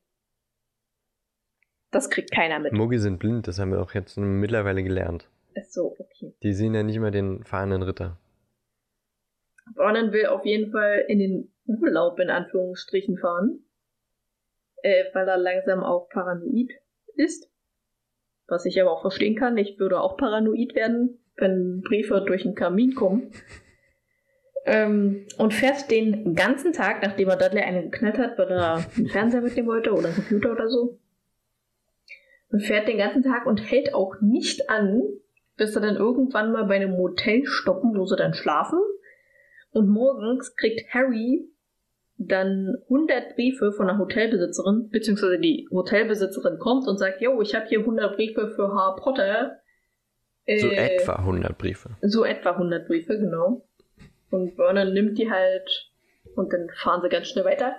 [1.92, 2.72] Das kriegt keiner mit.
[2.72, 5.28] Muggi sind blind, das haben wir auch jetzt mittlerweile gelernt.
[5.54, 6.34] Ist so, okay.
[6.42, 8.18] Die sehen ja nicht mehr den fahrenden Ritter.
[9.74, 13.60] Vernon will auf jeden Fall in den Urlaub in Anführungsstrichen fahren,
[14.82, 16.70] äh, weil er langsam auch paranoid
[17.14, 17.49] ist.
[18.50, 19.56] Was ich aber auch verstehen kann.
[19.56, 23.30] Ich würde auch paranoid werden, wenn Briefe durch den Kamin kommen.
[24.66, 29.08] Ähm, und fährt den ganzen Tag, nachdem er Dudley einen geknallt hat, weil er einen
[29.08, 30.98] Fernseher mitnehmen wollte oder einen Computer oder so,
[32.50, 35.02] und fährt den ganzen Tag und hält auch nicht an,
[35.56, 38.80] bis er dann irgendwann mal bei einem Motel stoppen, wo sie dann schlafen.
[39.70, 41.48] Und morgens kriegt Harry
[42.22, 47.66] dann 100 Briefe von einer Hotelbesitzerin, beziehungsweise die Hotelbesitzerin kommt und sagt, yo, ich habe
[47.66, 49.56] hier 100 Briefe für Harry Potter.
[50.46, 51.90] So Äh, etwa 100 Briefe.
[52.02, 53.64] So etwa 100 Briefe, genau.
[54.30, 55.90] Und Vernon nimmt die halt
[56.36, 57.74] und dann fahren sie ganz schnell weiter.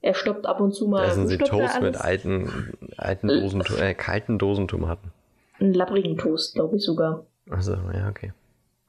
[0.00, 1.06] Er stoppt ab und zu mal.
[1.06, 2.48] Da sind sie Toast mit alten,
[2.96, 5.10] alten Dosen, äh, kalten Dosentomaten.
[5.58, 7.26] Einen labbrigen Toast, glaube ich sogar.
[7.50, 8.32] Also, ja, okay.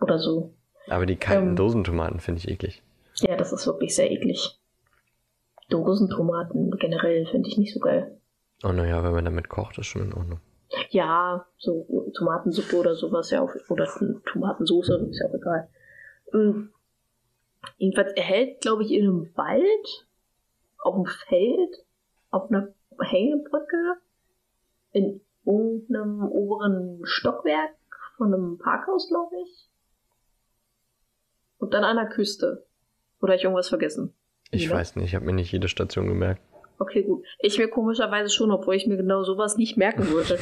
[0.02, 0.54] Oder so.
[0.88, 1.56] Aber die kalten Ähm.
[1.56, 2.84] Dosentomaten finde ich eklig.
[3.18, 4.60] Ja, das ist wirklich sehr eklig.
[5.70, 8.20] Dosentomaten generell finde ich nicht so geil.
[8.64, 10.40] Oh naja, wenn man damit kocht, ist schon in Ordnung.
[10.90, 13.88] Ja, so Tomatensuppe oder sowas, ja, oder
[14.26, 15.70] Tomatensoße, ist ja auch egal.
[16.32, 16.70] Mm.
[17.78, 20.08] Jedenfalls, er hält, glaube ich, in einem Wald,
[20.80, 21.86] auf dem Feld,
[22.30, 23.98] auf einer Hängebrücke,
[24.92, 27.76] in irgendeinem oberen Stockwerk
[28.18, 29.70] von einem Parkhaus, glaube ich.
[31.58, 32.66] Und dann an der Küste.
[33.22, 34.14] Oder ich irgendwas vergessen?
[34.52, 34.72] Ich Ja.
[34.76, 36.42] weiß nicht, ich habe mir nicht jede Station gemerkt.
[36.78, 37.26] Okay, gut.
[37.40, 40.38] Ich mir komischerweise schon, obwohl ich mir genau sowas nicht merken würde.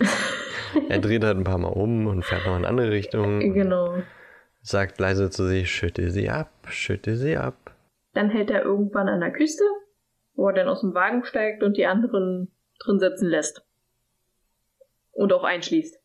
[0.90, 3.40] Er dreht halt ein paar Mal um und fährt noch in andere Richtung.
[3.54, 4.02] genau.
[4.60, 7.74] Sagt leise zu sich, schütte sie ab, schütte sie ab.
[8.12, 9.64] Dann hält er irgendwann an der Küste,
[10.34, 13.64] wo er dann aus dem Wagen steigt und die anderen drin sitzen lässt.
[15.12, 15.98] Und auch einschließt.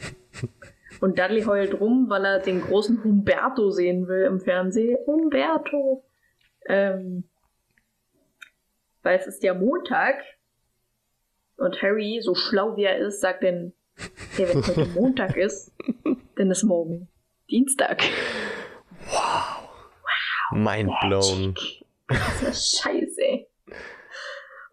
[1.00, 4.98] Und Dudley heult rum, weil er den großen Humberto sehen will im Fernsehen.
[5.06, 6.04] Humberto!
[6.66, 7.24] Ähm,
[9.02, 10.22] weil es ist ja Montag.
[11.56, 13.72] Und Harry, so schlau wie er ist, sagt dann,
[14.36, 15.72] hey, wenn heute Montag ist,
[16.36, 17.08] dann ist morgen
[17.50, 18.02] Dienstag.
[20.52, 21.54] Mind blown.
[22.08, 23.46] Das ist scheiße.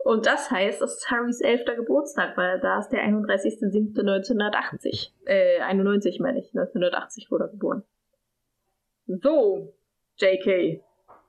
[0.07, 5.09] Und das heißt, es ist Harrys elfter Geburtstag, weil da ist der 31.07.1980.
[5.25, 6.45] Äh, 91 meine ich.
[6.55, 7.83] 1980 wurde er geboren.
[9.05, 9.73] So,
[10.15, 10.81] JK.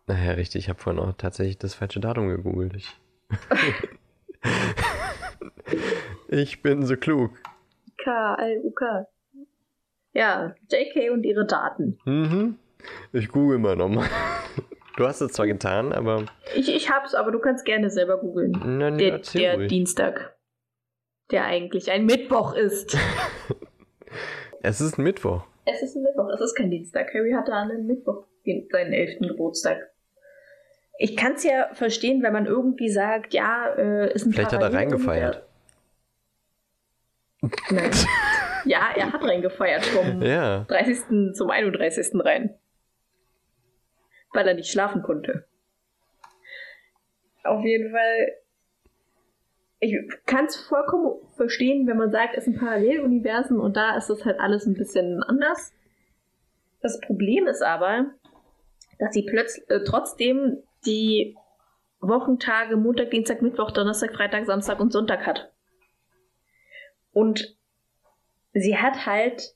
[0.06, 2.76] Naja, richtig, ich habe vorhin auch tatsächlich das falsche Datum gegoogelt.
[2.76, 2.96] Ich,
[6.28, 7.32] ich bin so klug.
[7.96, 9.08] K-L-U-K.
[10.12, 11.98] Ja, JK und ihre Daten.
[12.04, 12.60] Mhm.
[13.12, 14.08] Ich google mal nochmal.
[14.98, 16.24] Du hast es zwar getan, aber.
[16.56, 18.52] Ich, ich hab's, aber du kannst gerne selber googeln.
[18.64, 19.66] Na, nee, Der, der.
[19.68, 20.36] Dienstag.
[21.30, 22.96] Der eigentlich ein Mittwoch ist.
[24.60, 25.44] Es ist Mittwoch.
[25.66, 27.14] Es ist ein Mittwoch, es ist kein Dienstag.
[27.14, 28.24] Harry hatte an einem Mittwoch
[28.72, 29.78] seinen elften Geburtstag.
[30.98, 34.54] Ich kann es ja verstehen, wenn man irgendwie sagt, ja, äh, ist ein Vielleicht hat
[34.54, 35.46] er Parallel- reingefeiert.
[37.70, 37.90] Nein.
[38.64, 40.64] ja, er hat reingefeiert vom Ja.
[40.64, 41.34] 30.
[41.34, 42.08] zum 31.
[42.16, 42.57] rein.
[44.32, 45.46] Weil er nicht schlafen konnte.
[47.44, 48.32] Auf jeden Fall.
[49.80, 54.24] Ich kann es vollkommen verstehen, wenn man sagt, es sind Paralleluniversen und da ist es
[54.24, 55.72] halt alles ein bisschen anders.
[56.80, 58.06] Das Problem ist aber,
[58.98, 61.36] dass sie plötzlich äh, trotzdem die
[62.00, 65.52] Wochentage Montag, Dienstag, Mittwoch, Donnerstag, Freitag, Samstag und Sonntag hat.
[67.12, 67.56] Und
[68.52, 69.54] sie hat halt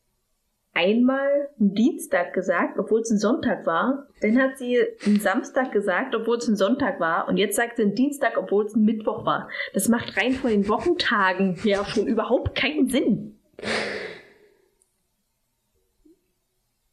[0.74, 4.08] einmal einen Dienstag gesagt, obwohl es ein Sonntag war.
[4.20, 7.28] Dann hat sie einen Samstag gesagt, obwohl es ein Sonntag war.
[7.28, 9.50] Und jetzt sagt sie einen Dienstag, obwohl es ein Mittwoch war.
[9.74, 13.38] Das macht rein von den Wochentagen her schon überhaupt keinen Sinn.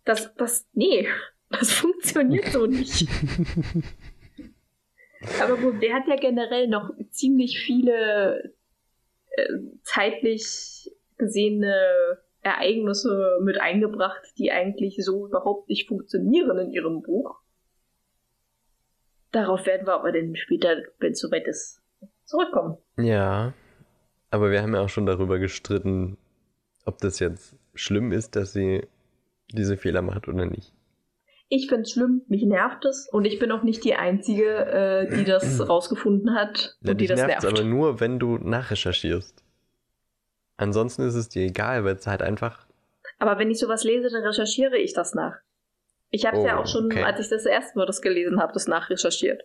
[0.03, 1.07] Das, das, nee,
[1.49, 3.07] das funktioniert so nicht.
[5.41, 8.53] Aber gut, der hat ja generell noch ziemlich viele
[9.31, 9.53] äh,
[9.83, 17.39] zeitlich gesehene Ereignisse mit eingebracht, die eigentlich so überhaupt nicht funktionieren in ihrem Buch.
[19.31, 21.81] Darauf werden wir aber dann später, wenn es soweit ist,
[22.25, 22.77] zurückkommen.
[22.97, 23.53] Ja.
[24.31, 26.17] Aber wir haben ja auch schon darüber gestritten,
[26.85, 28.87] ob das jetzt schlimm ist, dass sie
[29.51, 30.73] diese Fehler macht oder nicht.
[31.51, 35.15] Ich finde es schlimm, mich nervt es und ich bin auch nicht die Einzige, äh,
[35.15, 37.45] die das rausgefunden hat Ja, und die das nervt.
[37.45, 39.43] aber nur, wenn du nachrecherchierst.
[40.59, 42.65] Ansonsten ist es dir egal, weil es halt einfach.
[43.17, 45.37] Aber wenn ich sowas lese, dann recherchiere ich das nach.
[46.11, 47.03] Ich habe es Oh, ja auch schon, okay.
[47.03, 49.43] als ich das erste Mal das gelesen habe, das nachrecherchiert.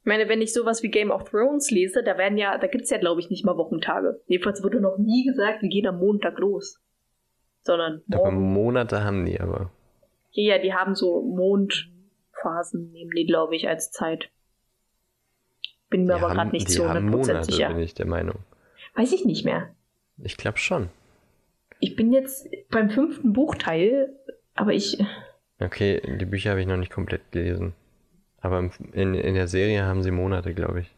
[0.00, 2.90] Ich meine, wenn ich sowas wie Game of Thrones lese, da werden ja, da gibt's
[2.90, 4.20] ja, glaube ich, nicht mal Wochentage.
[4.26, 6.80] Jedenfalls wurde noch nie gesagt, wir gehen am Montag los.
[7.62, 8.30] Sondern Aber.
[8.30, 9.70] Monate haben die aber.
[10.32, 14.30] Ja, die haben so Mondphasen, nehmen die, glaube ich, als Zeit.
[15.90, 17.68] Bin mir Die aber gerade nicht haben 100% Monate, sicher.
[17.68, 18.36] bin ich der Meinung.
[18.96, 19.74] Weiß ich nicht mehr.
[20.18, 20.88] Ich glaube schon.
[21.80, 24.14] Ich bin jetzt beim fünften Buchteil,
[24.54, 25.02] aber ich.
[25.60, 27.74] Okay, die Bücher habe ich noch nicht komplett gelesen.
[28.40, 30.90] Aber in, in der Serie haben sie Monate, glaube ich.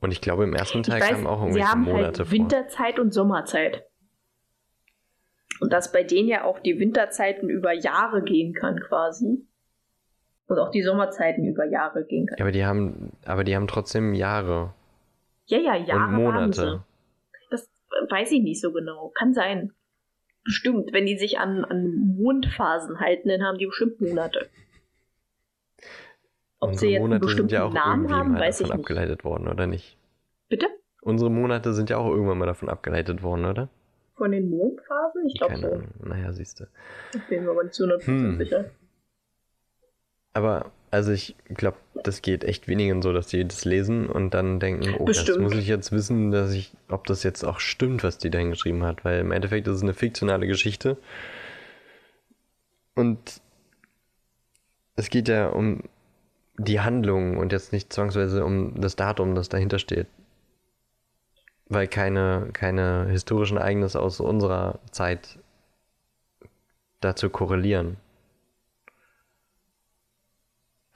[0.00, 2.30] Und ich glaube, im ersten Teil weiß, kamen auch sie irgendwelche haben Monate halt vor.
[2.30, 3.84] Winterzeit und Sommerzeit.
[5.60, 9.44] Und dass bei denen ja auch die Winterzeiten über Jahre gehen kann, quasi.
[10.46, 12.38] Und auch die Sommerzeiten über Jahre gehen kann.
[12.38, 14.72] Ja, aber die haben, aber die haben trotzdem Jahre
[15.46, 16.84] Ja, ja, Jahre und Monate.
[18.08, 19.12] Weiß ich nicht so genau.
[19.14, 19.72] Kann sein.
[20.44, 20.92] Bestimmt.
[20.92, 24.48] Wenn die sich an, an Mondphasen halten, dann haben die bestimmt Monate.
[26.60, 28.66] Ob Unsere sie jetzt einen Monate sind bestimmten ja auch Namen haben, mal weiß ich
[28.66, 28.84] davon nicht.
[28.84, 29.96] abgeleitet worden, oder nicht?
[30.48, 30.66] Bitte?
[31.02, 33.68] Unsere Monate sind ja auch irgendwann mal davon abgeleitet worden, oder?
[34.16, 35.26] Von den Mondphasen?
[35.28, 35.54] Ich glaube.
[35.54, 35.88] Ahnung.
[36.02, 36.64] Naja, siehst du.
[37.14, 38.38] Ich bin mir aber nicht zu 100% Hm.
[38.38, 38.64] sicher.
[40.32, 44.60] Aber, also ich glaube, das geht echt wenigen so, dass die das lesen und dann
[44.60, 45.40] denken, oh, das Bestimmt.
[45.40, 48.84] muss ich jetzt wissen, dass ich, ob das jetzt auch stimmt, was die da hingeschrieben
[48.84, 49.04] hat.
[49.04, 50.96] Weil im Endeffekt ist es eine fiktionale Geschichte.
[52.94, 53.40] Und
[54.96, 55.84] es geht ja um
[56.56, 60.08] die Handlung und jetzt nicht zwangsweise um das Datum, das dahinter steht.
[61.66, 65.38] Weil keine, keine historischen Ereignisse aus unserer Zeit
[67.00, 67.98] dazu korrelieren.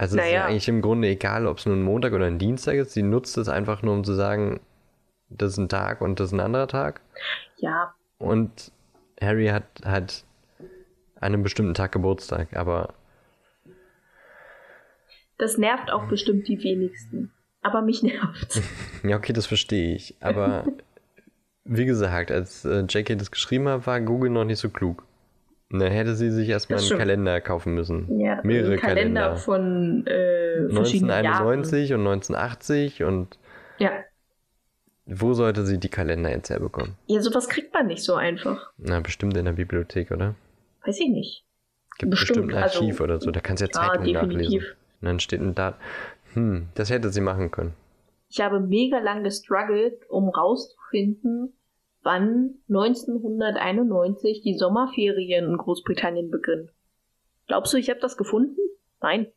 [0.02, 0.46] Also es ist Naja.
[0.46, 2.90] eigentlich im Grunde egal, ob es nun ein Montag oder ein Dienstag ist.
[2.92, 4.58] Sie nutzt es einfach nur, um zu sagen,
[5.28, 7.02] das ist ein Tag und das ist ein anderer Tag.
[7.58, 8.72] Ja, Und
[9.20, 10.24] Harry hat halt
[11.20, 12.94] an einem bestimmten Tag Geburtstag, aber
[15.38, 17.30] das nervt auch bestimmt die wenigsten.
[17.62, 18.60] Aber mich nervt's.
[19.04, 20.16] ja, okay, das verstehe ich.
[20.18, 20.64] Aber
[21.64, 25.04] wie gesagt, als äh, JK das geschrieben hat, war Google noch nicht so klug.
[25.72, 26.98] Dann hätte sie sich erstmal einen.
[26.98, 28.20] Kalender kaufen müssen.
[28.20, 29.36] Ja, Mehrere Kalender Kalender.
[29.36, 31.48] von äh, verschiedenen Jahren.
[31.48, 33.38] 1991 und 1980 und
[33.78, 33.90] Ja.
[35.06, 36.94] wo sollte sie die Kalender jetzt herbekommen?
[37.06, 38.70] ja, sowas kriegt man nicht so einfach.
[38.76, 40.34] Na, bestimmt in der Bibliothek, oder?
[40.84, 41.44] Weiß ich nicht.
[41.98, 44.38] Gibt Bestimmt, bestimmt, ein also- Archiv oder so, da kannst du ja Ja, Zeitungen nachlesen.
[44.38, 44.76] definitiv.
[45.00, 45.80] Und dann steht ein Datum.
[46.34, 47.74] Hm, das hätte sie machen können.
[48.30, 51.52] Ich habe mega lang gestruggelt, um rauszufinden,
[52.02, 56.70] wann 1991 die Sommerferien in Großbritannien beginnen.
[57.46, 58.56] Glaubst du, ich habe das gefunden?
[59.00, 59.28] Nein.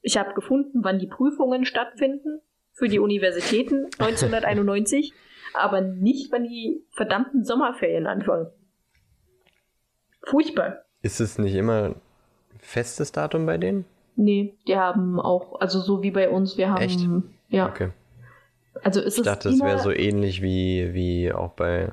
[0.00, 2.40] Ich habe gefunden, wann die Prüfungen stattfinden
[2.72, 5.12] für die Universitäten 1991,
[5.54, 8.48] aber nicht, wann die verdammten Sommerferien anfangen.
[10.24, 10.84] Furchtbar.
[11.02, 12.00] Ist es nicht immer ein
[12.58, 13.84] festes Datum bei denen?
[14.14, 16.82] Nee, die haben auch, also so wie bei uns, wir haben.
[16.82, 17.00] Echt?
[17.48, 17.68] Ja.
[17.68, 17.90] Okay.
[18.82, 21.92] Also ist Ich es dachte, es wäre so ähnlich wie, wie auch bei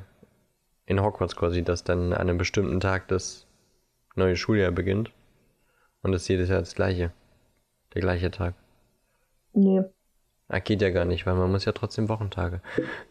[0.89, 3.45] in Hogwarts quasi, dass dann an einem bestimmten Tag das
[4.15, 5.11] neue Schuljahr beginnt.
[6.01, 7.11] Und es ist jedes Jahr das gleiche.
[7.93, 8.55] Der gleiche Tag.
[9.53, 9.83] Nee.
[10.47, 12.61] Ah, geht ja gar nicht, weil man muss ja trotzdem Wochentage.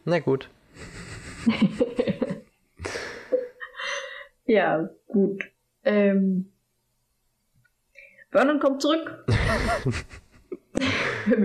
[0.04, 0.50] Na gut.
[4.48, 5.44] Ja, gut.
[5.84, 6.50] Ähm,
[8.30, 9.26] Vernon kommt zurück.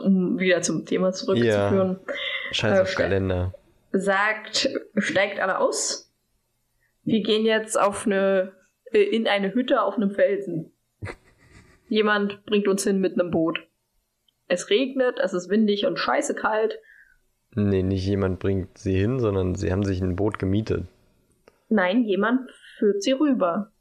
[0.00, 1.98] um wieder zum Thema zurückzuführen.
[2.52, 3.52] Scheiß Äh, auf Kalender.
[3.92, 6.12] Sagt, steigt alle aus.
[7.04, 8.52] Wir gehen jetzt auf eine,
[8.92, 10.72] äh, in eine Hütte auf einem Felsen.
[11.88, 13.66] Jemand bringt uns hin mit einem Boot.
[14.46, 16.78] Es regnet, es ist windig und scheiße kalt.
[17.54, 20.86] Nee, nicht jemand bringt sie hin, sondern sie haben sich ein Boot gemietet.
[21.70, 23.72] Nein, jemand führt sie rüber.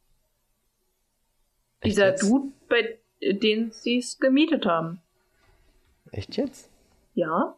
[1.82, 2.24] Echt Dieser jetzt?
[2.24, 5.02] Dude, bei dem sie es gemietet haben.
[6.12, 6.70] Echt jetzt?
[7.14, 7.56] Ja,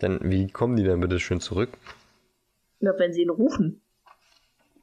[0.00, 1.70] Dann, wie kommen die dann bitte schön zurück?
[2.82, 3.82] na, wenn sie ihn rufen.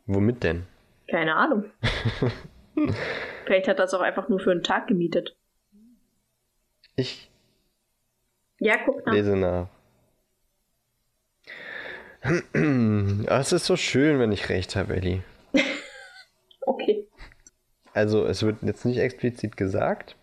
[0.05, 0.65] Womit denn?
[1.09, 1.65] Keine Ahnung.
[3.45, 5.35] Vielleicht hat er es auch einfach nur für einen Tag gemietet.
[6.95, 7.29] Ich
[8.59, 9.13] Ja, guck nach.
[9.13, 9.67] lese nach.
[13.27, 15.23] Ah, Es ist so schön, wenn ich recht habe, Ellie.
[16.69, 17.07] Okay.
[17.93, 20.17] Also, es wird jetzt nicht explizit gesagt,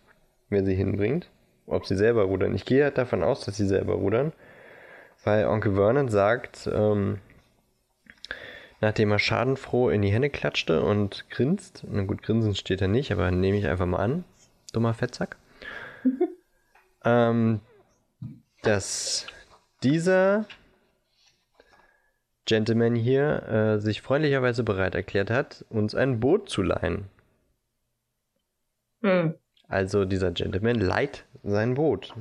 [0.50, 1.30] wer sie hinbringt,
[1.66, 2.54] ob sie selber rudern.
[2.54, 4.32] Ich gehe halt davon aus, dass sie selber rudern,
[5.24, 7.18] weil Onkel Vernon sagt, ähm,
[8.80, 13.12] nachdem er schadenfroh in die Hände klatschte und grinst, na gut, grinsen steht er nicht,
[13.12, 14.24] aber nehme ich einfach mal an,
[14.72, 15.36] dummer Fettsack,
[17.04, 17.60] ähm,
[18.62, 19.26] dass
[19.82, 20.46] dieser
[22.46, 27.06] Gentleman hier äh, sich freundlicherweise bereit erklärt hat, uns ein Boot zu leihen.
[29.02, 29.34] Hm.
[29.68, 32.14] Also dieser Gentleman leiht sein Boot.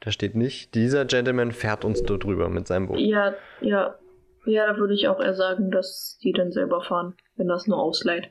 [0.00, 3.00] Da steht nicht, dieser Gentleman fährt uns dort drüber mit seinem Boot.
[3.00, 3.98] Ja, ja.
[4.44, 7.78] Ja, da würde ich auch eher sagen, dass die dann selber fahren, wenn das nur
[7.78, 8.30] ausleiht.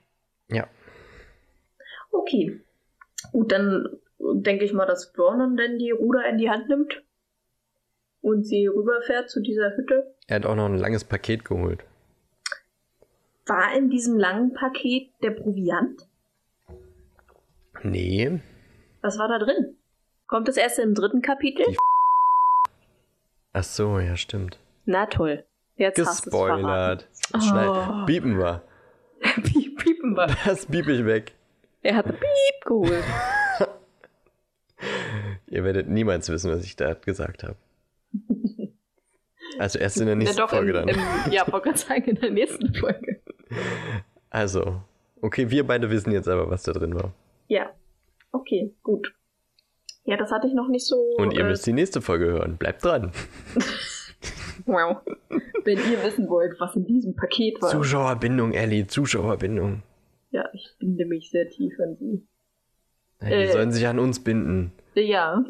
[0.49, 0.67] Ja.
[2.11, 2.61] Okay.
[3.31, 3.87] Gut, dann
[4.19, 7.03] denke ich mal, dass Vernon denn die Ruder in die Hand nimmt
[8.21, 10.15] und sie rüberfährt zu dieser Hütte.
[10.27, 11.83] Er hat auch noch ein langes Paket geholt.
[13.45, 16.07] War in diesem langen Paket der Proviant?
[17.83, 18.39] Nee.
[19.01, 19.77] Was war da drin?
[20.27, 21.65] Kommt das erst im dritten Kapitel?
[21.65, 21.77] Die
[23.53, 24.59] Ach so, ja, stimmt.
[24.85, 25.45] Na toll.
[25.77, 26.33] Jetzt hast du es.
[26.33, 27.07] Gespoilert.
[27.33, 28.05] Oh.
[28.05, 28.61] Biepen wir.
[29.43, 30.27] Piep, Piepen wir.
[30.45, 31.33] Das biep ich weg.
[31.81, 33.03] Er hat Piep geholt.
[35.47, 37.55] Ihr werdet niemals wissen, was ich da gesagt habe.
[39.59, 40.89] Also erst in der nächsten ja, doch, Folge im, dann.
[40.89, 43.21] Im, ja, wollte gerade sagen, in der nächsten Folge.
[44.29, 44.81] Also,
[45.21, 47.13] okay, wir beide wissen jetzt aber, was da drin war.
[47.47, 47.71] Ja.
[48.33, 49.13] Okay, gut.
[50.07, 50.95] Ja, das hatte ich noch nicht so.
[51.17, 52.57] Und ihr äh, müsst die nächste Folge hören.
[52.57, 53.11] Bleibt dran.
[54.65, 54.97] Wow.
[55.63, 57.69] Wenn ihr wissen wollt, was in diesem Paket war.
[57.69, 59.83] Zuschauerbindung, Ellie, Zuschauerbindung.
[60.31, 62.27] ja, ich binde mich sehr tief an sie.
[63.21, 63.51] Ja, die Äh.
[63.51, 64.73] sollen sich an uns binden.
[64.95, 65.45] Ja,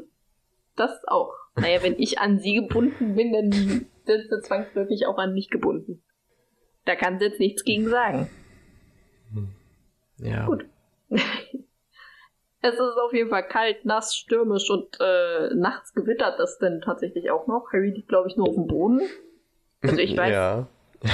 [0.75, 1.33] das auch.
[1.55, 3.87] Naja, wenn ich an sie gebunden bin, dann sind
[4.29, 6.03] sie zwangsläufig auch an mich gebunden.
[6.85, 8.29] Da kann sie jetzt nichts gegen sagen.
[10.19, 10.45] Ja.
[10.45, 10.65] Gut.
[12.67, 17.29] Es ist auf jeden Fall kalt, nass, stürmisch und äh, nachts gewittert es denn tatsächlich
[17.31, 17.71] auch noch.
[17.73, 19.01] Harry liegt, glaube ich, nur auf dem Boden.
[19.81, 20.31] Also ich weiß.
[20.31, 20.67] Ja.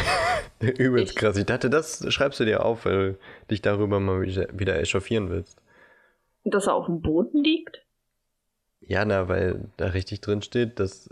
[0.59, 1.37] Übelst Ich- krass.
[1.37, 3.17] Ich dachte, das schreibst du dir auf, weil du
[3.51, 5.57] dich darüber mal wieder, echauffieren willst.
[6.45, 7.81] Dass er auf dem Boden liegt?
[8.81, 11.09] Ja, na, weil da richtig drin steht, dass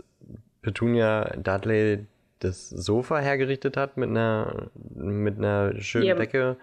[0.62, 2.06] Petunia Dudley
[2.40, 6.14] das Sofa hergerichtet hat mit einer, mit einer schönen Ja.
[6.16, 6.56] Decke.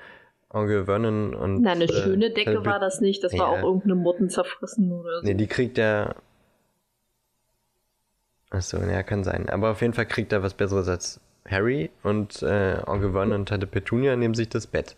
[0.51, 1.61] Vernon und.
[1.61, 3.23] Na, eine äh, schöne Decke Tante war das nicht.
[3.23, 3.59] Das war Ja.
[3.59, 5.25] auch irgendeine Motten zerfressen oder so.
[5.27, 6.15] Nee, die kriegt er.
[8.49, 9.47] Achso, ja, kann sein.
[9.49, 13.49] Aber auf jeden Fall kriegt er was Besseres als Harry und äh, Onkel Vernon und
[13.49, 14.95] Tante Petunia nehmen sich das Bett.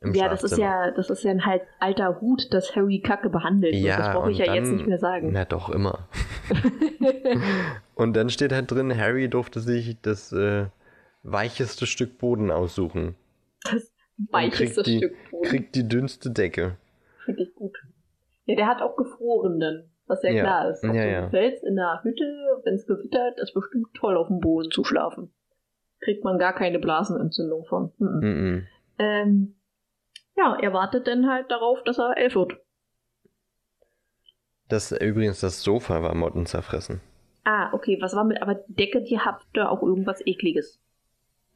[0.00, 3.30] Im ja, das ist ja, das ist ja ein halt alter Hut, dass Harry Kacke
[3.30, 3.98] behandelt wird.
[3.98, 5.30] das brauche ich ja jetzt dann- nicht mehr sagen.
[5.32, 6.08] Na doch, immer.
[7.96, 10.66] und dann steht halt drin, Harry durfte sich das äh,
[11.24, 13.16] weicheste Stück Boden aussuchen.
[13.64, 15.48] Das Die, Stück Boden.
[15.48, 16.76] Kriegt die dünnste Decke.
[17.24, 17.76] Finde ich gut.
[18.46, 20.42] Ja, der hat auch gefrorenen, was ja, Ja.
[20.42, 20.84] klar ist.
[20.84, 21.30] Auf Ja, ja.
[21.30, 22.24] Fels in der Hütte,
[22.64, 25.30] wenn es gewittert, ist bestimmt toll auf dem Boden zu schlafen.
[26.00, 27.92] Kriegt man gar keine Blasenentzündung von.
[27.98, 28.20] Mhm.
[28.20, 28.66] Mhm.
[28.98, 29.54] Ähm,
[30.36, 32.56] ja, er wartet dann halt darauf, dass er elf wird.
[34.68, 37.00] Das übrigens, das Sofa war Motten zerfressen.
[37.44, 40.80] Ah, okay, was war mit, aber die Decke, die hatte auch irgendwas ekliges.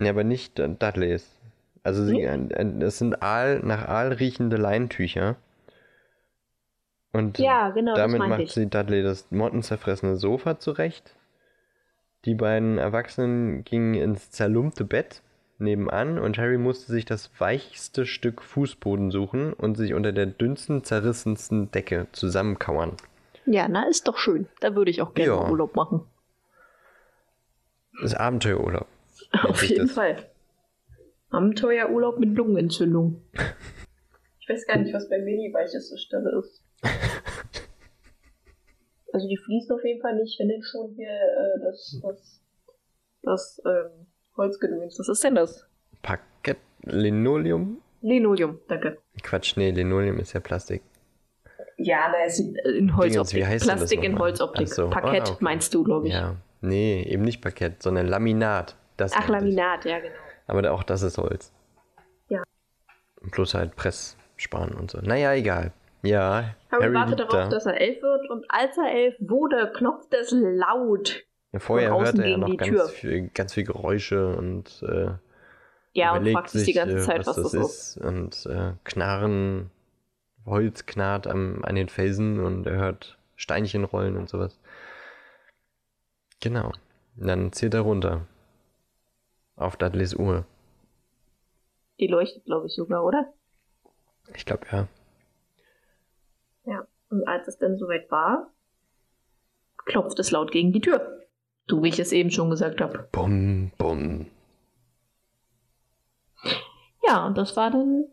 [0.01, 1.39] Ja, aber nicht äh, Dudleys.
[1.83, 5.37] Also sie, äh, äh, das sind Aal, nach Aal riechende Leintücher.
[7.13, 8.53] Und Ja, genau, damit macht ich.
[8.53, 11.15] sie Dudley das mottenzerfressene Sofa zurecht.
[12.25, 15.23] Die beiden Erwachsenen gingen ins zerlumpte Bett
[15.59, 20.85] nebenan und Harry musste sich das weichste Stück Fußboden suchen und sich unter der dünnsten,
[20.85, 22.97] zerrissensten Decke zusammenkauern.
[23.47, 24.49] Ja, na, ist doch schön.
[24.61, 25.49] Da würde ich auch gerne Ja.
[25.51, 26.03] Urlaub machen.
[28.01, 28.87] Das ist Abenteuerurlaub.
[29.45, 29.89] Auf jeden.
[29.89, 30.17] Fall.
[31.33, 33.23] Abenteuerurlaub mit Lungenentzündung.
[34.41, 36.63] Ich weiß gar nicht, was bei mir die weicheste Stelle ist.
[39.13, 42.41] Also die fließt auf jeden Fall nicht, wenn denn schon hier äh, das, das,
[43.23, 44.07] das ähm,
[44.37, 44.99] Holzgedöns.
[44.99, 45.67] Was ist denn das?
[46.01, 47.83] Parkett, Linoleum?
[48.01, 48.99] Linoleum, danke.
[49.23, 50.83] Quatsch, nee, Linoleum ist ja Plastik.
[51.77, 53.39] Ja, da ist in, in Holzoptik.
[53.39, 54.19] wie heißt Plastik in?
[54.19, 54.69] Holzoptik.
[54.69, 54.89] So.
[54.91, 55.37] Parkett Ah, okay.
[55.45, 56.15] meinst du, glaube ich.
[56.15, 58.77] Ja, nee, eben nicht Parkett, sondern Laminat.
[58.97, 59.55] Das Ach, meinte ich.
[59.55, 60.15] Laminat, ja, genau.
[60.47, 61.53] Aber auch das ist Holz.
[62.29, 62.43] Ja.
[63.31, 64.99] Plus halt Pressspan und so.
[65.01, 65.73] Naja, egal.
[66.03, 67.49] Ja, Harry, Harry wartet darauf, da.
[67.49, 71.25] dass er elf wird und als er elf wurde, klopft es laut.
[71.59, 75.11] Vorher von außen hört er ja noch ganz viel, ganz viel Geräusche und äh,
[75.93, 77.97] Ja, und fragt sich die ganze äh, Zeit, was, das ist.
[77.97, 77.97] ist.
[77.99, 79.71] Und äh, Knarren,
[80.45, 84.59] Holz knarrt am, an den Felsen und er hört Steinchen rollen und sowas.
[86.41, 86.73] Genau.
[87.17, 88.27] Und dann zählt er runter.
[89.63, 90.45] Auf Dudleys Uhr.
[92.01, 93.33] Die leuchtet, glaube ich, sogar, oder?
[94.35, 94.89] Ich glaube, ja.
[96.65, 96.87] Ja.
[97.11, 98.51] Und als es dann soweit war,
[99.85, 101.21] klopft es laut gegen die Tür.
[101.69, 103.09] So wie ich es eben schon gesagt habe.
[103.13, 104.27] Bum, bum.
[107.07, 108.07] Ja, und das war dann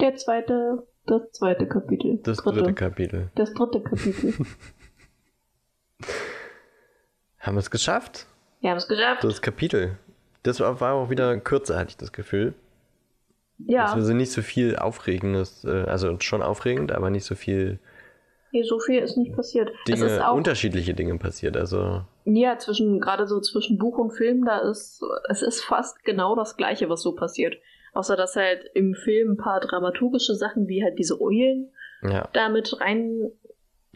[0.00, 2.18] der zweite, das zweite Kapitel.
[2.22, 3.30] Das dritte Kapitel.
[3.34, 4.34] Das dritte Kapitel.
[7.40, 8.26] Haben wir es geschafft?
[8.60, 9.22] Wir haben es geschafft.
[9.22, 9.98] Das Kapitel.
[10.48, 12.54] Das war, auch wieder kürzer, hatte ich das Gefühl.
[13.58, 17.78] ja, war also nicht so viel Aufregendes, äh, also schon aufregend, aber nicht so viel
[18.52, 19.70] nee, so viel ist nicht passiert.
[19.88, 21.56] es ist Dinge, auch, unterschiedliche Dinge passiert.
[21.56, 26.34] Also, ja, zwischen, gerade so zwischen Buch und Film, da ist, es ist fast genau
[26.36, 27.56] das Gleiche, was so passiert.
[27.94, 31.72] Außer, dass halt im Film ein paar dramaturgische Sachen, wie halt diese Eulen,
[32.02, 32.28] ja.
[32.32, 33.32] da mit rein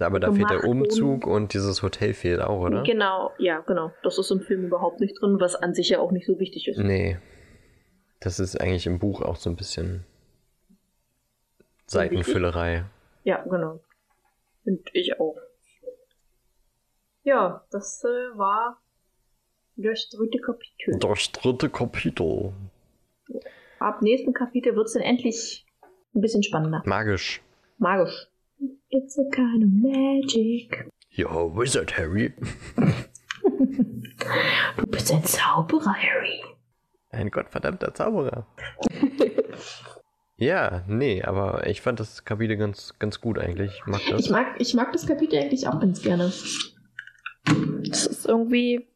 [0.01, 0.65] Aber da fehlt der.
[0.65, 2.83] Umzug und dieses Hotel fehlt auch, oder?
[2.83, 3.93] Genau, ja, genau.
[4.03, 6.69] Das ist im Film überhaupt nicht drin, was an sich ja auch nicht so wichtig
[6.69, 6.79] ist.
[6.79, 7.19] Nee.
[8.21, 10.05] Das ist eigentlich im Buch auch so ein bisschen
[11.87, 12.85] Seitenfüllerei.
[13.25, 13.81] Ja, genau.
[14.65, 15.37] Finde ich auch.
[17.25, 18.81] Ja, das äh, war
[19.77, 20.99] das dritte Kapitel.
[20.99, 22.53] Das dritte Kapitel.
[23.79, 25.67] Ab nächsten Kapitel wird es dann endlich
[26.15, 26.83] ein bisschen spannender.
[26.85, 27.43] Magisch.
[27.79, 28.29] Magisch.
[28.91, 30.89] It's a kind of magic.
[31.11, 32.33] Ja, Wizard Harry.
[34.77, 36.43] Du bist ein Zauberer, Harry.
[37.11, 38.47] Ein gottverdammter Zauberer.
[40.37, 43.73] ja, nee, aber ich fand das Kapitel ganz, ganz gut eigentlich.
[43.75, 44.21] Ich mag das.
[44.21, 46.33] Ich mag, ich mag das Kapitel eigentlich auch ganz gerne.
[47.45, 48.87] Das ist irgendwie,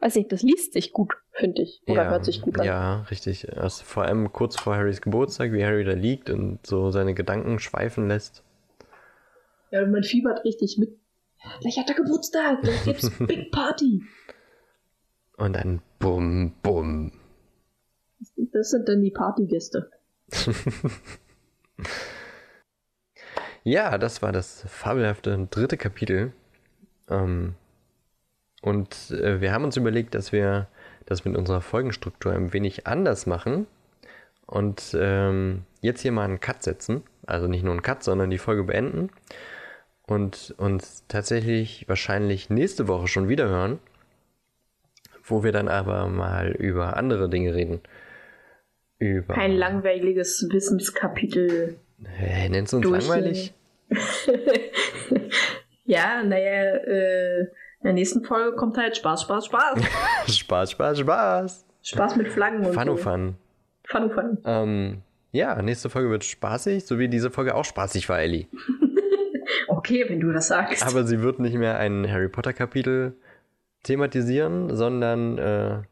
[0.00, 1.82] weiß nicht, das liest sich gut, finde ich.
[1.86, 2.66] Oder ja, hört sich gut an.
[2.66, 3.56] Ja, richtig.
[3.56, 7.58] Also vor allem kurz vor Harrys Geburtstag, wie Harry da liegt und so seine Gedanken
[7.58, 8.42] schweifen lässt.
[9.72, 10.98] Ja, man fiebert richtig mit.
[11.60, 14.02] Gleich hat er Geburtstag, gleich gibt's Big Party.
[15.38, 17.10] Und dann bum, bum.
[18.36, 19.90] Das sind dann die Partygäste.
[23.64, 26.32] Ja, das war das fabelhafte dritte Kapitel.
[27.08, 27.54] Ähm,
[28.60, 30.66] und äh, wir haben uns überlegt, dass wir
[31.06, 33.66] das mit unserer Folgenstruktur ein wenig anders machen
[34.46, 37.04] und ähm, jetzt hier mal einen Cut setzen.
[37.24, 39.10] Also nicht nur einen Cut, sondern die Folge beenden
[40.06, 43.78] und uns tatsächlich wahrscheinlich nächste Woche schon wieder hören,
[45.24, 47.80] wo wir dann aber mal über andere Dinge reden.
[48.98, 51.76] Über Ein langweiliges Wissenskapitel.
[52.04, 53.54] Hä, nennst du uns langweilig?
[55.84, 59.80] ja, naja, äh, in der nächsten Folge kommt halt Spaß, Spaß, Spaß.
[60.28, 61.66] Spaß, Spaß, Spaß.
[61.82, 62.96] Spaß mit Flaggen und Fun, so.
[62.96, 63.36] Fun.
[63.84, 64.38] Fun, Fun.
[64.44, 65.02] Ähm,
[65.32, 68.46] ja, nächste Folge wird spaßig, so wie diese Folge auch spaßig war, Ellie.
[69.82, 70.86] okay, wenn du das sagst.
[70.86, 73.14] Aber sie wird nicht mehr ein Harry Potter Kapitel
[73.82, 75.82] thematisieren, sondern äh,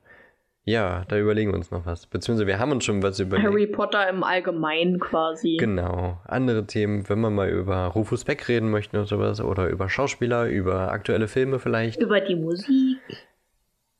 [0.64, 2.06] ja, da überlegen wir uns noch was.
[2.06, 3.48] Beziehungsweise wir haben uns schon was überlegt.
[3.48, 5.56] Harry Potter im Allgemeinen quasi.
[5.58, 6.20] Genau.
[6.24, 10.46] Andere Themen, wenn wir mal über Rufus Beck reden möchten oder sowas, oder über Schauspieler,
[10.46, 12.00] über aktuelle Filme vielleicht.
[12.00, 12.98] Über die Musik.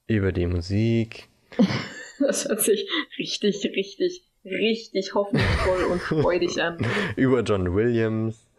[0.06, 1.28] Über die Musik.
[2.20, 2.88] das hört sich
[3.18, 6.78] richtig, richtig, richtig hoffnungsvoll und freudig an.
[7.16, 8.49] über John Williams.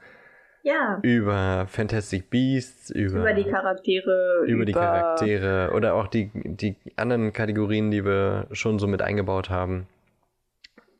[0.63, 0.99] Ja.
[1.01, 4.43] Über Fantastic Beasts, über, über die Charaktere.
[4.43, 9.01] Über, über die Charaktere oder auch die, die anderen Kategorien, die wir schon so mit
[9.01, 9.87] eingebaut haben.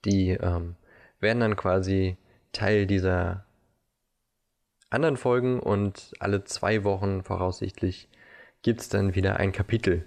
[0.06, 0.76] Die ähm,
[1.20, 2.18] werden dann quasi
[2.54, 3.46] Teil dieser
[4.90, 8.10] anderen Folgen und alle zwei Wochen voraussichtlich
[8.62, 10.06] gibt es dann wieder ein Kapitel.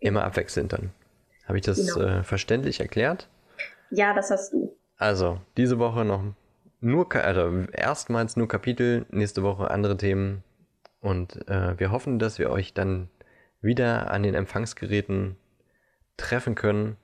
[0.00, 0.90] Immer abwechselnd dann.
[1.46, 2.06] Habe ich das genau.
[2.06, 3.28] äh, verständlich erklärt?
[3.90, 4.76] Ja, das hast du.
[4.96, 6.22] Also, diese Woche noch
[6.84, 10.44] nur, also erstmals nur Kapitel, nächste Woche andere Themen.
[11.00, 13.08] Und äh, wir hoffen, dass wir euch dann
[13.60, 15.36] wieder an den Empfangsgeräten
[16.16, 16.96] treffen können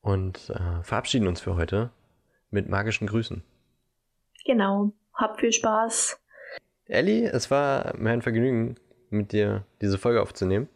[0.00, 1.90] und äh, verabschieden uns für heute
[2.50, 3.42] mit magischen Grüßen.
[4.44, 4.92] Genau.
[5.14, 6.20] Habt viel Spaß.
[6.84, 8.76] Ellie, es war mir ein Vergnügen,
[9.10, 10.68] mit dir diese Folge aufzunehmen.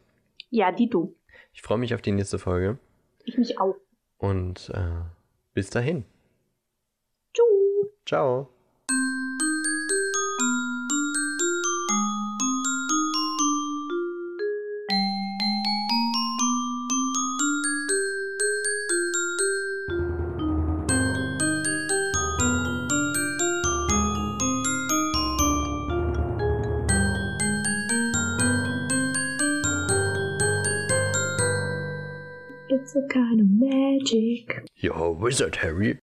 [0.49, 1.15] Ja, die du.
[1.53, 2.79] Ich freue mich auf die nächste Folge.
[3.25, 3.77] Ich mich auch.
[4.19, 5.03] Und äh,
[5.55, 6.05] bis dahin.
[8.11, 8.49] Ciao.
[32.69, 34.69] It's a kind of magic.
[34.79, 35.99] You're a wizard, Harry.